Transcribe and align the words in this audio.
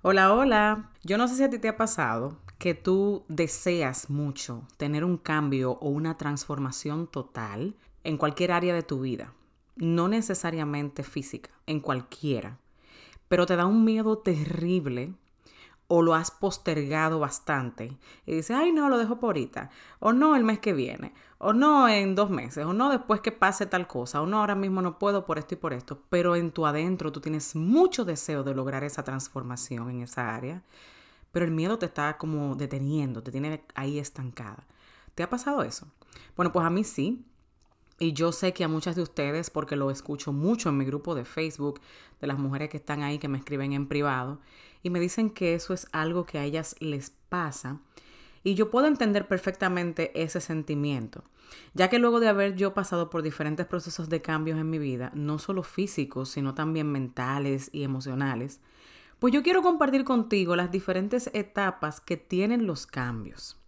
Hola, 0.00 0.32
hola. 0.32 0.92
Yo 1.02 1.18
no 1.18 1.26
sé 1.26 1.34
si 1.34 1.42
a 1.42 1.50
ti 1.50 1.58
te 1.58 1.66
ha 1.66 1.76
pasado 1.76 2.38
que 2.56 2.74
tú 2.74 3.24
deseas 3.26 4.10
mucho 4.10 4.62
tener 4.76 5.02
un 5.02 5.16
cambio 5.16 5.72
o 5.72 5.88
una 5.88 6.16
transformación 6.16 7.08
total 7.08 7.74
en 8.04 8.16
cualquier 8.16 8.52
área 8.52 8.72
de 8.74 8.84
tu 8.84 9.00
vida, 9.00 9.32
no 9.74 10.06
necesariamente 10.06 11.02
física, 11.02 11.50
en 11.66 11.80
cualquiera, 11.80 12.58
pero 13.26 13.44
te 13.44 13.56
da 13.56 13.66
un 13.66 13.84
miedo 13.84 14.18
terrible 14.18 15.14
o 15.88 16.02
lo 16.02 16.14
has 16.14 16.30
postergado 16.30 17.18
bastante 17.18 17.96
y 18.26 18.34
dices, 18.34 18.56
ay 18.56 18.72
no, 18.72 18.88
lo 18.88 18.98
dejo 18.98 19.18
por 19.18 19.28
ahorita, 19.28 19.70
o 19.98 20.12
no 20.12 20.36
el 20.36 20.44
mes 20.44 20.58
que 20.58 20.74
viene, 20.74 21.14
o 21.38 21.52
no 21.52 21.88
en 21.88 22.14
dos 22.14 22.30
meses, 22.30 22.64
o 22.66 22.74
no 22.74 22.90
después 22.90 23.20
que 23.22 23.32
pase 23.32 23.66
tal 23.66 23.86
cosa, 23.86 24.20
o 24.20 24.26
no 24.26 24.38
ahora 24.38 24.54
mismo 24.54 24.82
no 24.82 24.98
puedo 24.98 25.24
por 25.24 25.38
esto 25.38 25.54
y 25.54 25.58
por 25.58 25.72
esto, 25.72 26.02
pero 26.10 26.36
en 26.36 26.52
tu 26.52 26.66
adentro 26.66 27.10
tú 27.10 27.20
tienes 27.20 27.56
mucho 27.56 28.04
deseo 28.04 28.44
de 28.44 28.54
lograr 28.54 28.84
esa 28.84 29.02
transformación 29.02 29.90
en 29.90 30.02
esa 30.02 30.34
área, 30.34 30.62
pero 31.32 31.46
el 31.46 31.52
miedo 31.52 31.78
te 31.78 31.86
está 31.86 32.18
como 32.18 32.54
deteniendo, 32.54 33.22
te 33.22 33.32
tiene 33.32 33.64
ahí 33.74 33.98
estancada. 33.98 34.66
¿Te 35.14 35.22
ha 35.22 35.30
pasado 35.30 35.62
eso? 35.62 35.88
Bueno, 36.36 36.52
pues 36.52 36.64
a 36.64 36.70
mí 36.70 36.84
sí. 36.84 37.24
Y 38.00 38.12
yo 38.12 38.30
sé 38.30 38.52
que 38.52 38.62
a 38.62 38.68
muchas 38.68 38.94
de 38.94 39.02
ustedes, 39.02 39.50
porque 39.50 39.74
lo 39.74 39.90
escucho 39.90 40.32
mucho 40.32 40.68
en 40.68 40.78
mi 40.78 40.84
grupo 40.84 41.16
de 41.16 41.24
Facebook, 41.24 41.80
de 42.20 42.28
las 42.28 42.38
mujeres 42.38 42.68
que 42.68 42.76
están 42.76 43.02
ahí, 43.02 43.18
que 43.18 43.26
me 43.26 43.38
escriben 43.38 43.72
en 43.72 43.88
privado, 43.88 44.38
y 44.82 44.90
me 44.90 45.00
dicen 45.00 45.30
que 45.30 45.54
eso 45.54 45.74
es 45.74 45.88
algo 45.92 46.24
que 46.24 46.38
a 46.38 46.44
ellas 46.44 46.76
les 46.80 47.10
pasa. 47.28 47.80
Y 48.44 48.54
yo 48.54 48.70
puedo 48.70 48.86
entender 48.86 49.26
perfectamente 49.26 50.22
ese 50.22 50.40
sentimiento, 50.40 51.24
ya 51.74 51.88
que 51.88 51.98
luego 51.98 52.20
de 52.20 52.28
haber 52.28 52.54
yo 52.54 52.72
pasado 52.72 53.10
por 53.10 53.22
diferentes 53.22 53.66
procesos 53.66 54.08
de 54.08 54.22
cambios 54.22 54.58
en 54.58 54.70
mi 54.70 54.78
vida, 54.78 55.10
no 55.14 55.38
solo 55.38 55.62
físicos, 55.62 56.30
sino 56.30 56.54
también 56.54 56.90
mentales 56.90 57.70
y 57.72 57.82
emocionales, 57.82 58.60
pues 59.18 59.34
yo 59.34 59.42
quiero 59.42 59.62
compartir 59.62 60.04
contigo 60.04 60.54
las 60.54 60.70
diferentes 60.70 61.30
etapas 61.34 62.00
que 62.00 62.16
tienen 62.16 62.66
los 62.66 62.86
cambios, 62.86 63.58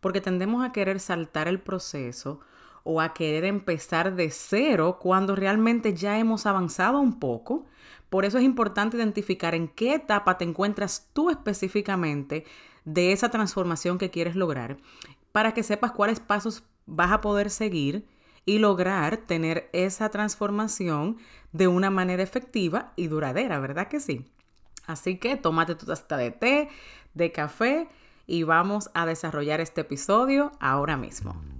porque 0.00 0.20
tendemos 0.20 0.64
a 0.64 0.72
querer 0.72 1.00
saltar 1.00 1.48
el 1.48 1.60
proceso 1.60 2.40
o 2.84 3.00
a 3.00 3.14
querer 3.14 3.44
empezar 3.44 4.14
de 4.14 4.30
cero 4.30 4.98
cuando 5.00 5.36
realmente 5.36 5.94
ya 5.94 6.18
hemos 6.18 6.46
avanzado 6.46 7.00
un 7.00 7.18
poco. 7.18 7.66
Por 8.08 8.24
eso 8.24 8.38
es 8.38 8.44
importante 8.44 8.96
identificar 8.96 9.54
en 9.54 9.68
qué 9.68 9.94
etapa 9.94 10.38
te 10.38 10.44
encuentras 10.44 11.08
tú 11.12 11.30
específicamente 11.30 12.44
de 12.84 13.12
esa 13.12 13.30
transformación 13.30 13.98
que 13.98 14.10
quieres 14.10 14.36
lograr 14.36 14.78
para 15.32 15.54
que 15.54 15.62
sepas 15.62 15.92
cuáles 15.92 16.20
pasos 16.20 16.64
vas 16.86 17.12
a 17.12 17.20
poder 17.20 17.50
seguir 17.50 18.06
y 18.46 18.58
lograr 18.58 19.18
tener 19.18 19.68
esa 19.72 20.08
transformación 20.08 21.18
de 21.52 21.68
una 21.68 21.90
manera 21.90 22.22
efectiva 22.22 22.92
y 22.96 23.06
duradera, 23.06 23.60
¿verdad 23.60 23.88
que 23.88 24.00
sí? 24.00 24.26
Así 24.86 25.18
que 25.18 25.36
tómate 25.36 25.74
tu 25.74 25.86
taza 25.86 26.16
de 26.16 26.30
té, 26.30 26.68
de 27.14 27.32
café 27.32 27.88
y 28.26 28.42
vamos 28.42 28.90
a 28.94 29.06
desarrollar 29.06 29.60
este 29.60 29.82
episodio 29.82 30.52
ahora 30.58 30.96
mismo. 30.96 31.59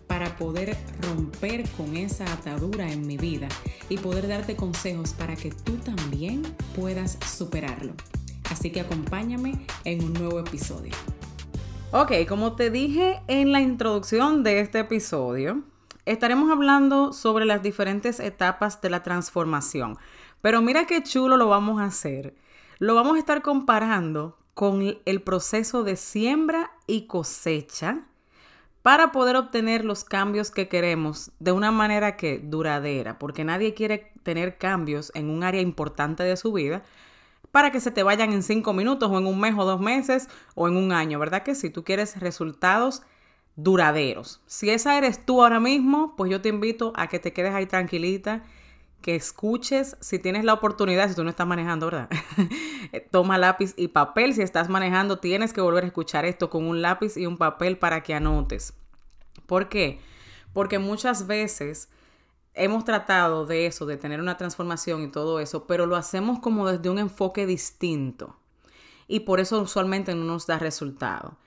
para 0.21 0.37
poder 0.37 0.77
romper 1.01 1.67
con 1.71 1.97
esa 1.97 2.31
atadura 2.31 2.91
en 2.91 3.07
mi 3.07 3.17
vida 3.17 3.47
y 3.89 3.97
poder 3.97 4.27
darte 4.27 4.55
consejos 4.55 5.13
para 5.13 5.35
que 5.35 5.49
tú 5.49 5.77
también 5.77 6.43
puedas 6.75 7.17
superarlo. 7.25 7.93
Así 8.51 8.71
que 8.71 8.81
acompáñame 8.81 9.65
en 9.83 10.03
un 10.03 10.13
nuevo 10.13 10.39
episodio. 10.39 10.91
Ok, 11.91 12.11
como 12.29 12.55
te 12.55 12.69
dije 12.69 13.19
en 13.27 13.51
la 13.51 13.61
introducción 13.61 14.43
de 14.43 14.59
este 14.59 14.81
episodio, 14.81 15.63
estaremos 16.05 16.51
hablando 16.51 17.13
sobre 17.13 17.45
las 17.45 17.63
diferentes 17.63 18.19
etapas 18.19 18.79
de 18.79 18.91
la 18.91 19.01
transformación. 19.01 19.97
Pero 20.43 20.61
mira 20.61 20.85
qué 20.85 21.01
chulo 21.01 21.35
lo 21.35 21.47
vamos 21.47 21.81
a 21.81 21.85
hacer. 21.85 22.35
Lo 22.77 22.93
vamos 22.93 23.15
a 23.15 23.19
estar 23.19 23.41
comparando 23.41 24.37
con 24.53 24.99
el 25.03 25.23
proceso 25.23 25.83
de 25.83 25.95
siembra 25.95 26.73
y 26.85 27.07
cosecha 27.07 28.05
para 28.81 29.11
poder 29.11 29.35
obtener 29.35 29.85
los 29.85 30.03
cambios 30.03 30.51
que 30.51 30.67
queremos 30.67 31.31
de 31.39 31.51
una 31.51 31.71
manera 31.71 32.17
que 32.17 32.39
duradera, 32.39 33.19
porque 33.19 33.43
nadie 33.43 33.73
quiere 33.73 34.11
tener 34.23 34.57
cambios 34.57 35.11
en 35.15 35.29
un 35.29 35.43
área 35.43 35.61
importante 35.61 36.23
de 36.23 36.37
su 36.37 36.51
vida 36.53 36.83
para 37.51 37.71
que 37.71 37.81
se 37.81 37.91
te 37.91 38.03
vayan 38.03 38.31
en 38.31 38.43
cinco 38.43 38.73
minutos 38.73 39.09
o 39.11 39.17
en 39.19 39.27
un 39.27 39.39
mes 39.39 39.55
o 39.57 39.65
dos 39.65 39.79
meses 39.79 40.29
o 40.55 40.67
en 40.67 40.77
un 40.77 40.91
año, 40.91 41.19
¿verdad 41.19 41.43
que 41.43 41.55
si 41.55 41.69
tú 41.69 41.83
quieres 41.83 42.19
resultados 42.19 43.03
duraderos? 43.55 44.41
Si 44.45 44.69
esa 44.69 44.97
eres 44.97 45.25
tú 45.25 45.43
ahora 45.43 45.59
mismo, 45.59 46.15
pues 46.15 46.31
yo 46.31 46.41
te 46.41 46.49
invito 46.49 46.93
a 46.95 47.07
que 47.07 47.19
te 47.19 47.33
quedes 47.33 47.53
ahí 47.53 47.65
tranquilita, 47.65 48.43
que 49.01 49.15
escuches, 49.15 49.97
si 49.99 50.19
tienes 50.19 50.43
la 50.45 50.53
oportunidad, 50.53 51.09
si 51.09 51.15
tú 51.15 51.23
no 51.23 51.29
estás 51.29 51.47
manejando, 51.47 51.87
¿verdad? 51.87 52.09
Toma 53.11 53.37
lápiz 53.37 53.73
y 53.75 53.89
papel, 53.89 54.33
si 54.33 54.41
estás 54.41 54.69
manejando, 54.69 55.19
tienes 55.19 55.53
que 55.53 55.61
volver 55.61 55.83
a 55.83 55.87
escuchar 55.87 56.25
esto 56.25 56.49
con 56.49 56.65
un 56.65 56.81
lápiz 56.81 57.17
y 57.17 57.25
un 57.25 57.37
papel 57.37 57.77
para 57.77 58.01
que 58.03 58.13
anotes. 58.13 58.73
¿Por 59.45 59.69
qué? 59.69 59.99
Porque 60.53 60.79
muchas 60.79 61.27
veces 61.27 61.89
hemos 62.53 62.85
tratado 62.85 63.45
de 63.45 63.65
eso, 63.65 63.85
de 63.85 63.97
tener 63.97 64.19
una 64.19 64.37
transformación 64.37 65.03
y 65.03 65.07
todo 65.11 65.39
eso, 65.39 65.65
pero 65.67 65.85
lo 65.85 65.95
hacemos 65.95 66.39
como 66.39 66.67
desde 66.67 66.89
un 66.89 66.99
enfoque 66.99 67.45
distinto. 67.45 68.35
Y 69.07 69.21
por 69.21 69.39
eso 69.39 69.61
usualmente 69.61 70.15
no 70.15 70.23
nos 70.23 70.47
da 70.47 70.59
resultado. 70.59 71.37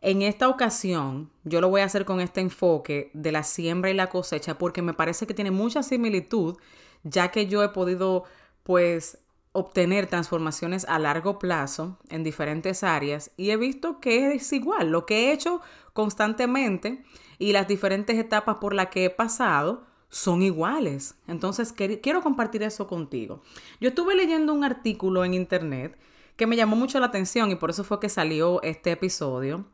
En 0.00 0.22
esta 0.22 0.48
ocasión, 0.48 1.30
yo 1.42 1.60
lo 1.60 1.68
voy 1.68 1.80
a 1.80 1.84
hacer 1.84 2.04
con 2.04 2.20
este 2.20 2.40
enfoque 2.40 3.10
de 3.14 3.32
la 3.32 3.42
siembra 3.42 3.90
y 3.90 3.94
la 3.94 4.08
cosecha 4.08 4.56
porque 4.56 4.82
me 4.82 4.94
parece 4.94 5.26
que 5.26 5.34
tiene 5.34 5.50
mucha 5.50 5.82
similitud, 5.82 6.56
ya 7.04 7.30
que 7.30 7.46
yo 7.46 7.62
he 7.62 7.68
podido, 7.70 8.24
pues, 8.62 9.18
obtener 9.52 10.06
transformaciones 10.06 10.84
a 10.88 10.98
largo 10.98 11.38
plazo 11.38 11.98
en 12.10 12.22
diferentes 12.22 12.84
áreas 12.84 13.32
y 13.36 13.50
he 13.50 13.56
visto 13.56 14.00
que 14.00 14.32
es 14.32 14.52
igual. 14.52 14.90
Lo 14.90 15.06
que 15.06 15.28
he 15.28 15.32
hecho 15.32 15.60
constantemente 15.92 17.02
y 17.38 17.52
las 17.52 17.66
diferentes 17.66 18.16
etapas 18.18 18.56
por 18.56 18.74
las 18.74 18.88
que 18.88 19.06
he 19.06 19.10
pasado 19.10 19.84
son 20.10 20.42
iguales. 20.42 21.16
Entonces, 21.26 21.72
quiero 21.72 22.22
compartir 22.22 22.62
eso 22.62 22.86
contigo. 22.86 23.42
Yo 23.80 23.88
estuve 23.88 24.14
leyendo 24.14 24.54
un 24.54 24.64
artículo 24.64 25.24
en 25.24 25.34
internet 25.34 25.98
que 26.36 26.46
me 26.46 26.56
llamó 26.56 26.76
mucho 26.76 27.00
la 27.00 27.06
atención 27.06 27.50
y 27.50 27.56
por 27.56 27.70
eso 27.70 27.84
fue 27.84 28.00
que 28.00 28.08
salió 28.08 28.62
este 28.62 28.92
episodio 28.92 29.66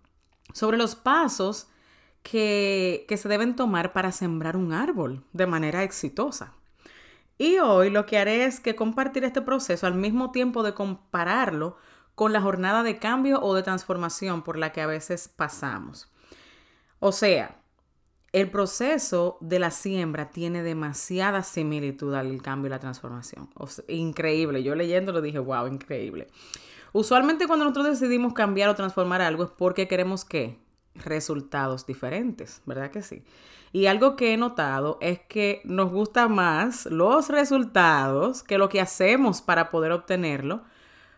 sobre 0.53 0.79
los 0.79 0.97
pasos 0.97 1.69
que, 2.23 3.05
que 3.07 3.17
se 3.17 3.29
deben 3.29 3.55
tomar 3.55 3.93
para 3.93 4.13
sembrar 4.13 4.57
un 4.57 4.73
árbol 4.73 5.23
de 5.33 5.47
manera 5.47 5.83
exitosa. 5.83 6.55
Y 7.39 7.59
hoy 7.59 7.91
lo 7.91 8.07
que 8.07 8.19
haré 8.19 8.45
es 8.45 8.61
que 8.61 8.77
compartir 8.77 9.25
este 9.25 9.43
proceso 9.43 9.87
al 9.87 9.95
mismo 9.95 10.31
tiempo 10.31 10.63
de 10.63 10.75
compararlo 10.75 11.77
con 12.15 12.33
la 12.33 12.41
jornada 12.41 12.83
de 12.83 12.99
cambio 12.99 13.41
o 13.41 13.55
de 13.55 13.63
transformación 13.63 14.43
por 14.43 14.57
la 14.57 14.73
que 14.73 14.81
a 14.81 14.87
veces 14.87 15.29
pasamos. 15.29 16.13
O 17.01 17.13
sea, 17.13 17.61
el 18.33 18.51
proceso 18.51 19.37
de 19.41 19.59
la 19.59 19.71
siembra 19.71 20.31
tiene 20.31 20.63
demasiada 20.63 21.43
similitud 21.43 22.15
al 22.15 22.41
cambio 22.43 22.69
y 22.69 22.71
la 22.71 22.81
transformación. 22.81 23.49
increíble. 23.89 24.63
Yo 24.63 24.75
leyéndolo 24.75 25.21
dije, 25.21 25.39
wow, 25.39 25.67
increíble. 25.67 26.29
Usualmente 26.93 27.47
cuando 27.47 27.65
nosotros 27.65 28.01
decidimos 28.01 28.33
cambiar 28.33 28.71
o 28.71 28.75
transformar 28.75 29.21
algo 29.21 29.45
es 29.45 29.51
porque 29.51 29.89
queremos 29.89 30.25
que 30.25 30.64
resultados 30.95 31.87
diferentes, 31.87 32.63
¿verdad 32.67 32.91
que 32.91 33.03
sí? 33.03 33.23
Y 33.73 33.87
algo 33.87 34.15
que 34.15 34.33
he 34.33 34.37
notado 34.37 34.99
es 35.01 35.21
que 35.21 35.61
nos 35.65 35.91
gustan 35.91 36.33
más 36.35 36.87
los 36.87 37.29
resultados 37.29 38.43
que 38.43 38.59
lo 38.59 38.69
que 38.69 38.81
hacemos 38.81 39.43
para 39.43 39.71
poder 39.71 39.93
obtenerlo 39.93 40.63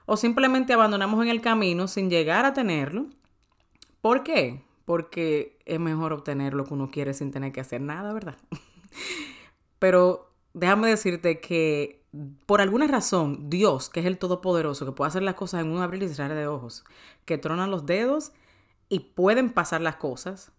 o 0.06 0.16
simplemente 0.16 0.72
abandonamos 0.72 1.22
en 1.22 1.28
el 1.28 1.40
camino 1.40 1.88
sin 1.88 2.08
llegar 2.08 2.46
a 2.46 2.54
tenerlo. 2.54 3.06
¿Por 4.00 4.22
qué? 4.22 4.66
porque 4.86 5.58
es 5.66 5.78
mejor 5.78 6.14
obtener 6.14 6.54
lo 6.54 6.64
que 6.64 6.72
uno 6.72 6.90
quiere 6.90 7.12
sin 7.12 7.32
tener 7.32 7.52
que 7.52 7.60
hacer 7.60 7.82
nada, 7.82 8.14
¿verdad? 8.14 8.38
Pero 9.78 10.30
déjame 10.54 10.88
decirte 10.88 11.40
que 11.40 12.06
por 12.46 12.62
alguna 12.62 12.86
razón, 12.86 13.50
Dios, 13.50 13.90
que 13.90 14.00
es 14.00 14.06
el 14.06 14.16
Todopoderoso, 14.16 14.86
que 14.86 14.92
puede 14.92 15.08
hacer 15.08 15.22
las 15.22 15.34
cosas 15.34 15.62
en 15.62 15.70
un 15.70 15.82
abrir 15.82 16.02
y 16.04 16.08
cerrar 16.08 16.34
de 16.34 16.46
ojos, 16.46 16.84
que 17.26 17.36
tronan 17.36 17.70
los 17.70 17.84
dedos 17.84 18.32
y 18.88 19.00
pueden 19.00 19.52
pasar 19.52 19.80
las 19.80 19.96
cosas, 19.96 20.52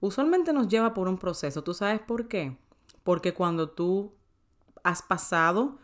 usualmente 0.00 0.52
nos 0.52 0.68
lleva 0.68 0.94
por 0.94 1.08
un 1.08 1.18
proceso. 1.18 1.62
¿Tú 1.62 1.74
sabes 1.74 2.00
por 2.00 2.28
qué? 2.28 2.56
Porque 3.02 3.34
cuando 3.34 3.70
tú 3.70 4.14
has 4.82 5.02
pasado 5.02 5.78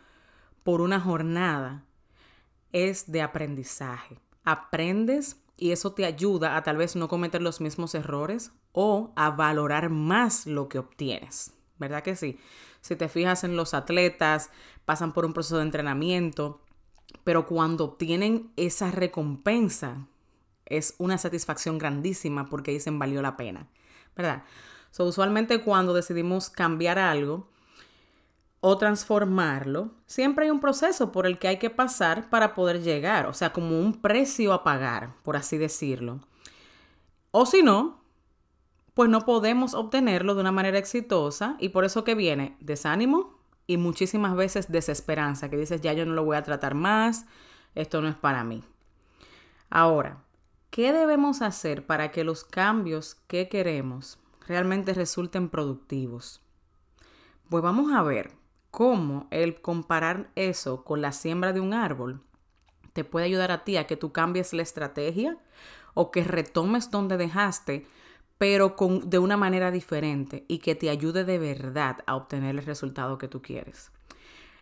por 0.63 0.81
una 0.81 0.99
jornada, 0.99 1.85
es 2.71 3.11
de 3.11 3.21
aprendizaje. 3.21 4.19
Aprendes 4.43 5.41
y 5.57 5.71
eso 5.71 5.93
te 5.93 6.05
ayuda 6.05 6.55
a 6.55 6.63
tal 6.63 6.77
vez 6.77 6.95
no 6.95 7.07
cometer 7.07 7.41
los 7.41 7.61
mismos 7.61 7.93
errores 7.95 8.51
o 8.71 9.11
a 9.15 9.31
valorar 9.31 9.89
más 9.89 10.47
lo 10.47 10.69
que 10.69 10.79
obtienes. 10.79 11.53
¿Verdad 11.77 12.03
que 12.03 12.15
sí? 12.15 12.39
Si 12.81 12.95
te 12.95 13.09
fijas 13.09 13.43
en 13.43 13.55
los 13.55 13.73
atletas, 13.73 14.49
pasan 14.85 15.13
por 15.13 15.25
un 15.25 15.33
proceso 15.33 15.57
de 15.57 15.63
entrenamiento, 15.63 16.61
pero 17.23 17.45
cuando 17.45 17.85
obtienen 17.85 18.51
esa 18.55 18.91
recompensa, 18.91 20.07
es 20.77 20.95
una 20.97 21.17
satisfacción 21.17 21.77
grandísima 21.77 22.49
porque 22.49 22.71
dicen 22.71 22.99
valió 22.99 23.21
la 23.21 23.37
pena, 23.37 23.67
¿verdad? 24.15 24.43
So, 24.91 25.05
usualmente 25.05 25.61
cuando 25.61 25.93
decidimos 25.93 26.49
cambiar 26.49 26.99
algo 26.99 27.49
o 28.59 28.77
transformarlo, 28.77 29.91
siempre 30.05 30.45
hay 30.45 30.51
un 30.51 30.59
proceso 30.59 31.11
por 31.11 31.25
el 31.25 31.39
que 31.39 31.47
hay 31.47 31.57
que 31.57 31.69
pasar 31.69 32.29
para 32.29 32.53
poder 32.53 32.81
llegar, 32.81 33.25
o 33.25 33.33
sea, 33.33 33.51
como 33.53 33.79
un 33.79 34.01
precio 34.01 34.53
a 34.53 34.63
pagar, 34.63 35.15
por 35.23 35.35
así 35.35 35.57
decirlo. 35.57 36.19
O 37.31 37.45
si 37.45 37.63
no, 37.63 38.01
pues 38.93 39.09
no 39.09 39.21
podemos 39.25 39.73
obtenerlo 39.73 40.35
de 40.35 40.41
una 40.41 40.51
manera 40.51 40.77
exitosa 40.77 41.55
y 41.59 41.69
por 41.69 41.85
eso 41.85 42.03
que 42.03 42.13
viene 42.13 42.57
desánimo 42.59 43.39
y 43.65 43.77
muchísimas 43.77 44.35
veces 44.35 44.71
desesperanza, 44.71 45.49
que 45.49 45.57
dices, 45.57 45.81
ya 45.81 45.93
yo 45.93 46.05
no 46.05 46.13
lo 46.13 46.25
voy 46.25 46.37
a 46.37 46.43
tratar 46.43 46.75
más, 46.75 47.25
esto 47.73 48.01
no 48.01 48.09
es 48.09 48.15
para 48.15 48.43
mí. 48.43 48.63
Ahora, 49.69 50.17
¿qué 50.71 50.93
debemos 50.93 51.41
hacer 51.41 51.85
para 51.85 52.11
que 52.11 52.23
los 52.23 52.43
cambios 52.43 53.15
que 53.27 53.49
queremos 53.49 54.17
realmente 54.47 54.93
resulten 54.93 55.49
productivos? 55.49 56.41
Pues 57.49 57.61
vamos 57.61 57.91
a 57.91 58.01
ver 58.01 58.31
cómo 58.71 59.27
el 59.29 59.61
comparar 59.61 60.31
eso 60.35 60.83
con 60.83 61.01
la 61.01 61.11
siembra 61.11 61.51
de 61.53 61.59
un 61.59 61.73
árbol 61.73 62.21
te 62.93 63.03
puede 63.03 63.25
ayudar 63.25 63.51
a 63.51 63.63
ti 63.63 63.77
a 63.77 63.85
que 63.85 63.97
tú 63.97 64.11
cambies 64.11 64.53
la 64.53 64.63
estrategia 64.63 65.37
o 65.93 66.09
que 66.09 66.23
retomes 66.23 66.89
donde 66.89 67.17
dejaste 67.17 67.85
pero 68.37 68.75
con, 68.75 69.07
de 69.07 69.19
una 69.19 69.37
manera 69.37 69.69
diferente 69.69 70.45
y 70.47 70.59
que 70.59 70.73
te 70.73 70.89
ayude 70.89 71.25
de 71.25 71.37
verdad 71.37 71.97
a 72.07 72.15
obtener 72.15 72.55
el 72.55 72.65
resultado 72.65 73.19
que 73.19 73.27
tú 73.27 73.41
quieres. 73.41 73.91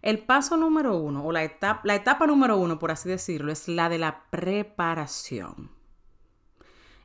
El 0.01 0.19
paso 0.19 0.57
número 0.57 0.97
uno, 0.97 1.25
o 1.25 1.31
la 1.31 1.43
etapa, 1.43 1.81
la 1.85 1.95
etapa 1.95 2.27
número 2.27 2.57
uno, 2.57 2.77
por 2.77 2.91
así 2.91 3.07
decirlo, 3.07 3.53
es 3.53 3.69
la 3.69 3.87
de 3.87 3.97
la 3.97 4.23
preparación. 4.31 5.78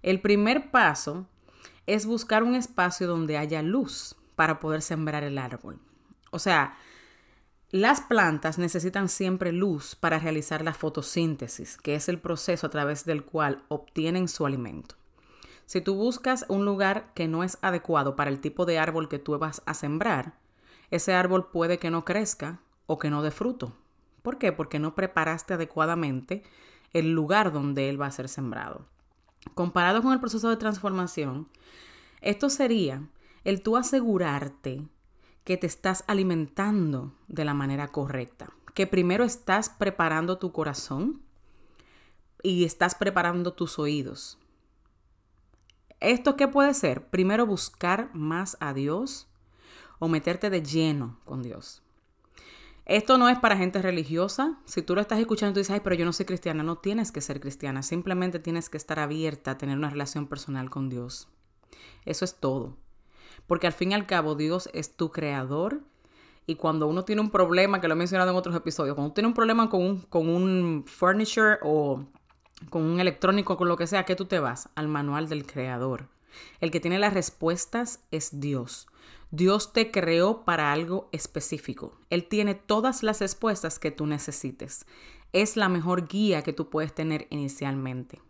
El 0.05 0.21
primer 0.21 0.71
paso 0.71 1.27
es 1.87 2.05
buscar 2.05 2.43
un 2.43 2.55
espacio 2.55 3.07
donde 3.07 3.39
haya 3.39 3.63
luz 3.63 4.17
para 4.37 4.61
poder 4.61 4.83
sembrar 4.83 5.25
el 5.25 5.39
árbol. 5.39 5.79
O 6.31 6.39
sea, 6.39 6.77
las 7.71 8.03
plantas 8.03 8.59
necesitan 8.59 9.09
siempre 9.09 9.51
luz 9.51 9.95
para 9.95 10.19
realizar 10.19 10.63
la 10.63 10.75
fotosíntesis, 10.75 11.79
que 11.79 11.95
es 11.95 12.11
el 12.11 12.21
proceso 12.21 12.67
a 12.67 12.71
través 12.71 13.07
del 13.07 13.25
cual 13.25 13.63
obtienen 13.69 14.29
su 14.29 14.45
alimento. 14.45 14.97
Si 15.65 15.81
tú 15.81 15.95
buscas 15.95 16.45
un 16.51 16.67
lugar 16.67 17.11
que 17.15 17.27
no 17.27 17.43
es 17.43 17.57
adecuado 17.63 18.15
para 18.15 18.29
el 18.29 18.41
tipo 18.41 18.67
de 18.67 18.79
árbol 18.79 19.09
que 19.09 19.19
tú 19.19 19.39
vas 19.39 19.63
a 19.65 19.73
sembrar, 19.73 20.35
ese 20.91 21.15
árbol 21.15 21.49
puede 21.51 21.79
que 21.79 21.91
no 21.91 22.05
crezca 22.05 22.61
o 22.85 22.99
que 22.99 23.09
no 23.09 23.23
dé 23.23 23.31
fruto. 23.31 23.75
¿Por 24.21 24.37
qué? 24.37 24.53
Porque 24.53 24.79
no 24.79 24.95
preparaste 24.95 25.55
adecuadamente 25.55 26.43
el 26.93 27.13
lugar 27.13 27.55
donde 27.55 27.89
él 27.89 27.99
va 27.99 28.09
a 28.09 28.11
ser 28.11 28.29
sembrado. 28.29 28.85
Comparado 29.55 30.03
con 30.03 30.13
el 30.13 30.21
proceso 30.21 30.49
de 30.49 30.57
transformación, 30.57 31.49
esto 32.21 32.49
sería 32.49 33.07
el 33.45 33.61
tú 33.63 33.77
asegurarte 33.77 34.89
que 35.45 35.57
te 35.57 35.67
estás 35.67 36.05
alimentando 36.07 37.13
de 37.29 37.45
la 37.45 37.53
manera 37.53 37.89
correcta, 37.89 38.51
que 38.75 38.87
primero 38.87 39.25
estás 39.25 39.69
preparando 39.69 40.39
tu 40.39 40.53
corazón 40.53 41.21
y 42.43 42.65
estás 42.65 42.95
preparando 42.95 43.53
tus 43.53 43.79
oídos, 43.79 44.39
¿Esto 46.05 46.37
qué 46.37 46.49
puede 46.49 46.75
ser? 46.75 47.07
Primero 47.07 47.47
buscar 47.47 48.11
más 48.15 48.59
a 48.61 48.75
Dios 48.75 49.27
o 49.99 50.07
meterte 50.07 50.51
de 50.51 50.63
lleno 50.63 51.19
con 51.25 51.43
Dios. 51.43 51.83
Esto 52.87 53.17
no 53.17 53.31
es 53.31 53.39
para 53.39 53.57
gente 53.57 53.81
religiosa. 53.81 54.59
Si 54.67 54.83
tú 54.83 54.95
lo 54.95 55.01
estás 55.01 55.19
escuchando 55.19 55.59
y 55.59 55.63
dices, 55.63 55.75
ay, 55.75 55.81
pero 55.83 55.97
yo 55.97 56.05
no 56.05 56.13
soy 56.13 56.27
cristiana, 56.27 56.63
no 56.63 56.77
tienes 56.77 57.13
que 57.13 57.23
ser 57.23 57.41
cristiana. 57.41 57.83
Simplemente 57.83 58.39
tienes 58.39 58.69
que 58.69 58.77
estar 58.77 58.99
abierta 58.99 59.53
a 59.53 59.59
tener 59.59 59.79
una 59.79 59.89
relación 59.89 60.27
personal 60.27 60.69
con 60.69 60.91
Dios. 60.91 61.29
Eso 62.05 62.25
es 62.25 62.35
todo. 62.35 62.77
Porque 63.47 63.67
al 63.67 63.73
fin 63.73 63.93
y 63.93 63.95
al 63.95 64.07
cabo 64.07 64.35
Dios 64.35 64.69
es 64.75 64.97
tu 64.97 65.11
creador. 65.13 65.81
Y 66.47 66.57
cuando 66.57 66.87
uno 66.87 67.07
tiene 67.07 67.23
un 67.23 67.31
problema, 67.31 67.81
que 67.81 67.89
lo 67.89 67.95
he 67.95 67.97
mencionado 67.97 68.31
en 68.31 68.37
otros 68.37 68.55
episodios, 68.55 68.95
cuando 68.95 69.09
uno 69.09 69.15
tiene 69.15 69.29
un 69.29 69.35
problema 69.35 69.71
con 69.71 69.81
un, 69.81 70.01
con 70.03 70.29
un 70.29 70.85
furniture 70.87 71.59
o 71.63 72.05
con 72.69 72.83
un 72.83 73.01
electrónico, 73.01 73.57
con 73.57 73.69
lo 73.69 73.79
que 73.79 73.87
sea, 73.87 74.05
que 74.05 74.15
tú 74.15 74.27
te 74.27 74.41
vas 74.41 74.69
al 74.75 74.89
manual 74.89 75.31
del 75.31 75.47
creador. 75.47 76.09
El 76.61 76.71
que 76.71 76.81
tiene 76.81 76.99
las 76.99 77.15
respuestas 77.15 78.05
es 78.11 78.41
Dios. 78.41 78.89
Dios 79.37 79.73
te 79.73 79.91
creó 79.91 80.45
para 80.45 80.73
algo 80.73 81.09
específico. 81.11 81.99
Él 82.09 82.29
tiene 82.29 82.55
todas 82.55 83.03
las 83.03 83.21
respuestas 83.21 83.81
que 83.81 83.91
tú 83.91 84.07
necesites. 84.07 84.87
Es 85.33 85.57
la 85.57 85.69
mejor 85.69 86.07
guía 86.07 86.43
que 86.43 86.53
tú 86.53 86.71
puedes 86.71 86.95
tener 86.95 87.27
inicialmente. 87.31 88.21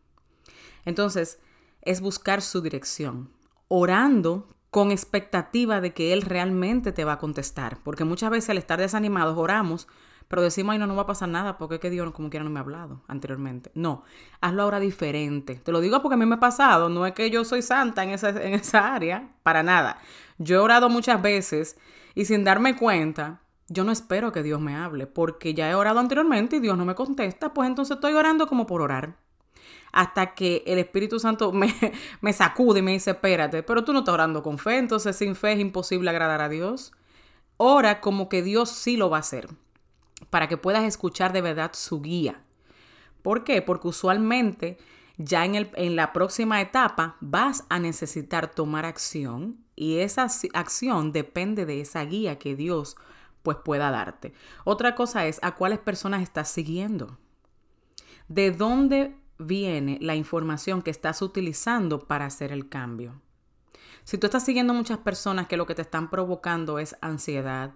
Entonces, 0.87 1.41
es 1.83 2.01
buscar 2.01 2.41
su 2.41 2.63
dirección, 2.63 3.31
orando 3.69 4.49
con 4.71 4.91
expectativa 4.91 5.83
de 5.83 5.93
que 5.93 6.15
Él 6.15 6.23
realmente 6.23 6.91
te 6.91 7.05
va 7.05 7.13
a 7.13 7.19
contestar. 7.19 7.83
Porque 7.83 8.05
muchas 8.05 8.31
veces 8.31 8.49
al 8.49 8.59
estar 8.59 8.81
desanimados 8.81 9.37
oramos 9.37 9.87
pero 10.29 10.43
decimos, 10.43 10.73
ay, 10.73 10.79
no, 10.79 10.87
no 10.87 10.97
va 10.97 11.03
a 11.03 11.07
pasar 11.07 11.29
nada 11.29 11.59
porque 11.59 11.77
es 11.77 11.81
que 11.81 11.91
Dios 11.91 12.11
como 12.13 12.31
quiera 12.31 12.45
no 12.45 12.51
me 12.51 12.59
ha 12.59 12.63
hablado 12.63 13.03
anteriormente. 13.09 13.71
No, 13.75 14.05
hazlo 14.41 14.63
ahora 14.63 14.81
diferente. 14.81 15.57
Te 15.57 15.73
lo 15.73 15.81
digo 15.81 16.01
porque 16.03 16.15
a 16.15 16.19
mí 16.19 16.27
me 16.27 16.37
ha 16.37 16.41
pasado, 16.41 16.89
no 16.89 17.07
es 17.07 17.13
que 17.13 17.31
yo 17.31 17.45
soy 17.45 17.63
santa 17.63 18.03
en 18.05 18.11
esa, 18.11 18.31
en 18.31 18.55
esa 18.55 18.95
área, 18.95 19.29
para 19.43 19.63
nada. 19.63 19.99
Yo 20.39 20.57
he 20.57 20.59
orado 20.59 20.89
muchas 20.89 21.21
veces 21.21 21.79
y 22.15 22.25
sin 22.25 22.45
darme 22.45 22.77
cuenta, 22.77 23.43
yo 23.69 23.85
no 23.85 23.93
espero 23.93 24.33
que 24.33 24.43
Dios 24.43 24.61
me 24.61 24.77
hable 24.77 25.07
porque 25.07 25.55
ya 25.55 25.71
he 25.71 25.75
orado 25.75 26.01
anteriormente 26.01 26.57
y 26.57 26.61
Dios 26.61 26.77
no 26.77 26.85
me 26.85 26.95
contesta, 26.95 27.53
pues 27.55 27.69
entonces 27.69 27.97
estoy 27.97 28.15
orando 28.15 28.47
como 28.47 28.67
por 28.67 28.83
orar. 28.83 29.17
Hasta 29.93 30.35
que 30.35 30.65
el 30.67 30.79
Espíritu 30.79 31.21
Santo 31.21 31.53
me, 31.53 31.73
me 32.21 32.33
sacude 32.33 32.81
y 32.81 32.83
me 32.83 32.93
dice, 32.93 33.13
espérate, 33.13 33.63
pero 33.63 33.85
tú 33.85 33.93
no 33.93 34.01
estás 34.01 34.15
orando 34.15 34.43
con 34.43 34.59
fe, 34.59 34.79
entonces 34.79 35.17
sin 35.17 35.37
fe 35.37 35.53
es 35.53 35.61
imposible 35.61 36.11
agradar 36.11 36.41
a 36.41 36.49
Dios. 36.49 36.93
Ora 37.57 38.01
como 38.01 38.29
que 38.29 38.43
Dios 38.43 38.71
sí 38.71 38.97
lo 38.97 39.11
va 39.11 39.19
a 39.19 39.21
hacer 39.21 39.49
para 40.31 40.49
que 40.49 40.57
puedas 40.57 40.85
escuchar 40.85 41.33
de 41.33 41.43
verdad 41.43 41.73
su 41.75 42.01
guía. 42.01 42.43
¿Por 43.23 43.45
qué? 43.45 43.63
Porque 43.63 43.89
usualmente 43.89 44.79
ya 45.17 45.45
en, 45.45 45.55
el, 45.55 45.71
en 45.75 45.97
la 45.97 46.13
próxima 46.13 46.61
etapa 46.61 47.17
vas 47.21 47.65
a 47.69 47.79
necesitar 47.79 48.51
tomar 48.51 48.85
acción 48.85 49.65
y 49.77 49.99
esa 49.99 50.27
acción 50.53 51.13
depende 51.13 51.67
de 51.67 51.81
esa 51.81 52.05
guía 52.05 52.39
que 52.39 52.57
Dios 52.57 52.97
pues 53.43 53.59
pueda 53.59 53.91
darte. 53.91 54.33
Otra 54.65 54.95
cosa 54.95 55.27
es 55.27 55.39
a 55.43 55.55
cuáles 55.55 55.79
personas 55.79 56.23
estás 56.23 56.49
siguiendo. 56.49 57.19
¿De 58.29 58.51
dónde 58.51 59.17
viene 59.39 59.99
la 60.01 60.15
información 60.15 60.83
que 60.83 60.91
estás 60.91 61.21
utilizando 61.23 62.01
para 62.01 62.25
hacer 62.25 62.53
el 62.53 62.69
cambio? 62.69 63.21
Si 64.05 64.19
tú 64.19 64.27
estás 64.27 64.45
siguiendo 64.45 64.75
muchas 64.75 64.99
personas 64.99 65.47
que 65.47 65.57
lo 65.57 65.67
que 65.67 65.75
te 65.75 65.83
están 65.83 66.11
provocando 66.11 66.79
es 66.79 66.97
ansiedad, 67.01 67.73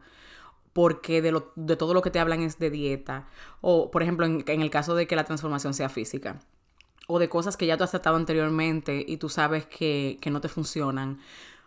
porque 0.78 1.20
de, 1.22 1.32
lo, 1.32 1.50
de 1.56 1.74
todo 1.74 1.92
lo 1.92 2.02
que 2.02 2.12
te 2.12 2.20
hablan 2.20 2.40
es 2.40 2.60
de 2.60 2.70
dieta, 2.70 3.26
o 3.60 3.90
por 3.90 4.00
ejemplo 4.00 4.24
en, 4.26 4.44
el 4.46 4.70
caso 4.70 4.94
de 4.94 5.08
que 5.08 5.16
la 5.16 5.24
transformación 5.24 5.74
sea 5.74 5.88
física, 5.88 6.38
o 7.08 7.18
de 7.18 7.28
cosas 7.28 7.56
que 7.56 7.66
ya 7.66 7.76
tú 7.76 7.82
has 7.82 7.90
tratado 7.90 8.14
anteriormente 8.14 9.04
y 9.04 9.16
tú 9.16 9.28
sabes 9.28 9.66
que, 9.66 10.18
que 10.20 10.30
no 10.30 10.40
te 10.40 10.46
funcionan, 10.46 11.18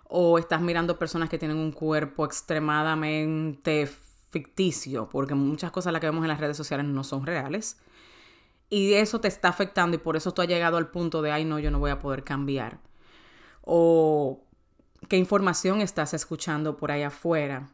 o 0.07 0.39
estás 0.39 0.61
mirando 0.61 0.97
personas 0.97 1.27
que 1.27 1.37
tienen 1.37 1.57
un 1.57 1.73
cuerpo 1.73 2.23
extremadamente 2.23 3.89
ficticio, 4.29 5.09
porque 5.09 5.35
muchas 5.35 5.71
cosas 5.71 5.91
las 5.91 5.99
que 5.99 6.07
vemos 6.07 6.23
en 6.23 6.29
las 6.29 6.39
redes 6.39 6.55
sociales 6.55 6.85
no 6.85 7.03
son 7.03 7.25
reales. 7.25 7.81
Y 8.69 8.93
eso 8.93 9.19
te 9.19 9.27
está 9.27 9.49
afectando 9.49 9.97
y 9.97 9.99
por 9.99 10.15
eso 10.15 10.33
tú 10.33 10.41
has 10.41 10.47
llegado 10.47 10.77
al 10.77 10.89
punto 10.89 11.21
de, 11.21 11.33
ay, 11.33 11.43
no, 11.43 11.59
yo 11.59 11.69
no 11.69 11.79
voy 11.79 11.91
a 11.91 11.99
poder 11.99 12.23
cambiar. 12.23 12.79
O 13.61 14.39
qué 15.09 15.17
información 15.17 15.81
estás 15.81 16.13
escuchando 16.13 16.77
por 16.77 16.91
ahí 16.91 17.03
afuera 17.03 17.73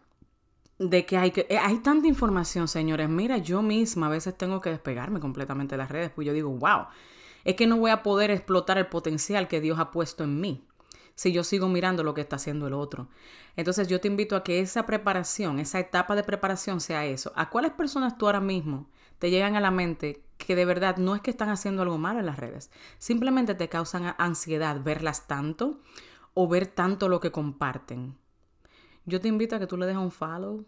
de 0.80 1.06
que 1.06 1.18
hay, 1.18 1.32
que 1.32 1.48
eh, 1.50 1.58
hay 1.58 1.78
tanta 1.80 2.08
información, 2.08 2.68
señores. 2.68 3.10
Mira, 3.10 3.38
yo 3.38 3.62
misma 3.62 4.08
a 4.08 4.10
veces 4.10 4.38
tengo 4.38 4.62
que 4.62 4.70
despegarme 4.70 5.20
completamente 5.20 5.76
de 5.76 5.80
las 5.80 5.92
redes, 5.92 6.12
pues 6.14 6.28
yo 6.28 6.34
digo, 6.34 6.50
wow, 6.50 6.88
es 7.44 7.56
que 7.56 7.68
no 7.68 7.78
voy 7.78 7.92
a 7.92 8.04
poder 8.04 8.32
explotar 8.32 8.78
el 8.78 8.88
potencial 8.88 9.48
que 9.48 9.62
Dios 9.62 9.80
ha 9.80 9.92
puesto 9.92 10.24
en 10.24 10.40
mí 10.40 10.68
si 11.18 11.32
yo 11.32 11.44
sigo 11.44 11.68
mirando 11.68 12.04
lo 12.04 12.14
que 12.14 12.22
está 12.22 12.36
haciendo 12.36 12.68
el 12.68 12.74
otro. 12.74 13.08
Entonces 13.56 13.88
yo 13.88 14.00
te 14.00 14.08
invito 14.08 14.36
a 14.36 14.44
que 14.44 14.60
esa 14.60 14.86
preparación, 14.86 15.60
esa 15.60 15.80
etapa 15.80 16.16
de 16.16 16.24
preparación 16.24 16.80
sea 16.80 17.06
eso. 17.06 17.34
¿A 17.36 17.50
cuáles 17.50 17.72
personas 17.72 18.20
tú 18.20 18.28
ahora 18.28 18.40
mismo 18.40 18.88
te 19.18 19.32
llegan 19.32 19.56
a 19.56 19.60
la 19.60 19.72
mente 19.72 20.22
que 20.38 20.56
de 20.56 20.66
verdad 20.66 20.98
no 20.98 21.16
es 21.16 21.22
que 21.22 21.32
están 21.32 21.50
haciendo 21.50 21.82
algo 21.82 21.98
malo 21.98 22.20
en 22.20 22.28
las 22.28 22.38
redes? 22.38 22.70
Simplemente 23.00 23.56
te 23.56 23.68
causan 23.68 24.14
ansiedad 24.20 24.80
verlas 24.84 25.26
tanto 25.26 25.82
o 26.36 26.48
ver 26.48 26.68
tanto 26.68 27.10
lo 27.10 27.20
que 27.20 27.32
comparten. 27.32 28.16
Yo 29.08 29.22
te 29.22 29.30
invito 29.30 29.56
a 29.56 29.60
que 29.60 29.68
tú 29.68 29.78
le 29.78 29.86
dejes 29.86 30.02
un 30.02 30.12
follow 30.12 30.66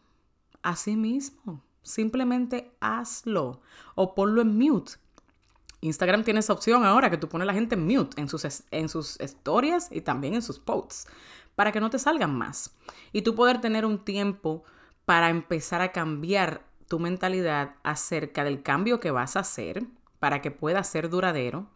a 0.64 0.76
sí 0.76 0.96
mismo. 0.96 1.62
Simplemente 1.84 2.72
hazlo 2.80 3.62
o 3.96 4.16
ponlo 4.16 4.42
en 4.42 4.58
mute. 4.58 4.94
Instagram 5.82 6.24
tiene 6.24 6.40
esa 6.40 6.54
opción 6.54 6.86
ahora 6.86 7.10
que 7.10 7.18
tú 7.18 7.28
pones 7.28 7.44
a 7.44 7.48
la 7.48 7.54
gente 7.54 7.76
en 7.76 7.86
mute 7.86 8.20
en 8.20 8.30
sus, 8.30 8.64
en 8.72 8.90
sus 8.90 9.20
historias 9.20 9.90
y 9.92 10.02
también 10.02 10.34
en 10.34 10.42
sus 10.42 10.58
posts 10.58 11.08
para 11.56 11.74
que 11.74 11.82
no 11.82 11.90
te 11.90 12.00
salgan 12.00 12.38
más. 12.38 12.76
Y 13.12 13.24
tú 13.24 13.36
poder 13.36 13.60
tener 13.60 13.86
un 13.86 14.06
tiempo 14.06 14.64
para 15.04 15.30
empezar 15.30 15.82
a 15.82 15.92
cambiar 15.92 16.66
tu 16.88 16.98
mentalidad 16.98 17.76
acerca 17.84 18.46
del 18.46 18.64
cambio 18.64 19.02
que 19.02 19.12
vas 19.12 19.36
a 19.36 19.42
hacer 19.42 19.86
para 20.20 20.42
que 20.42 20.52
pueda 20.52 20.84
ser 20.84 21.10
duradero 21.10 21.68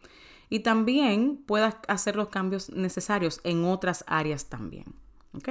y 0.48 0.60
también 0.60 1.36
puedas 1.46 1.76
hacer 1.88 2.16
los 2.16 2.28
cambios 2.28 2.70
necesarios 2.70 3.40
en 3.44 3.64
otras 3.66 4.04
áreas 4.06 4.46
también. 4.46 4.86
¿Ok? 5.34 5.48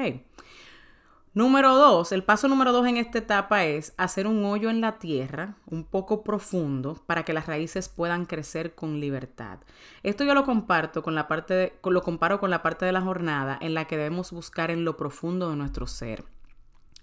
Número 1.35 1.75
dos, 1.75 2.11
el 2.11 2.23
paso 2.23 2.47
número 2.47 2.71
dos 2.71 2.85
en 2.85 2.97
esta 2.97 3.17
etapa 3.17 3.65
es 3.65 3.95
hacer 3.97 4.27
un 4.27 4.45
hoyo 4.45 4.69
en 4.69 4.81
la 4.81 4.99
tierra 4.99 5.55
un 5.65 5.83
poco 5.83 6.23
profundo 6.23 7.01
para 7.07 7.25
que 7.25 7.33
las 7.33 7.47
raíces 7.47 7.89
puedan 7.89 8.27
crecer 8.27 8.75
con 8.75 8.99
libertad. 8.99 9.57
Esto 10.03 10.23
yo 10.25 10.35
lo 10.35 10.45
comparto 10.45 11.01
con 11.01 11.15
la 11.15 11.27
parte 11.27 11.55
de, 11.55 11.73
lo 11.83 12.03
comparo 12.03 12.39
con 12.39 12.51
la 12.51 12.61
parte 12.61 12.85
de 12.85 12.91
la 12.91 13.01
jornada 13.01 13.57
en 13.61 13.73
la 13.73 13.85
que 13.85 13.97
debemos 13.97 14.31
buscar 14.31 14.69
en 14.69 14.85
lo 14.85 14.95
profundo 14.95 15.49
de 15.49 15.55
nuestro 15.55 15.87
ser. 15.87 16.23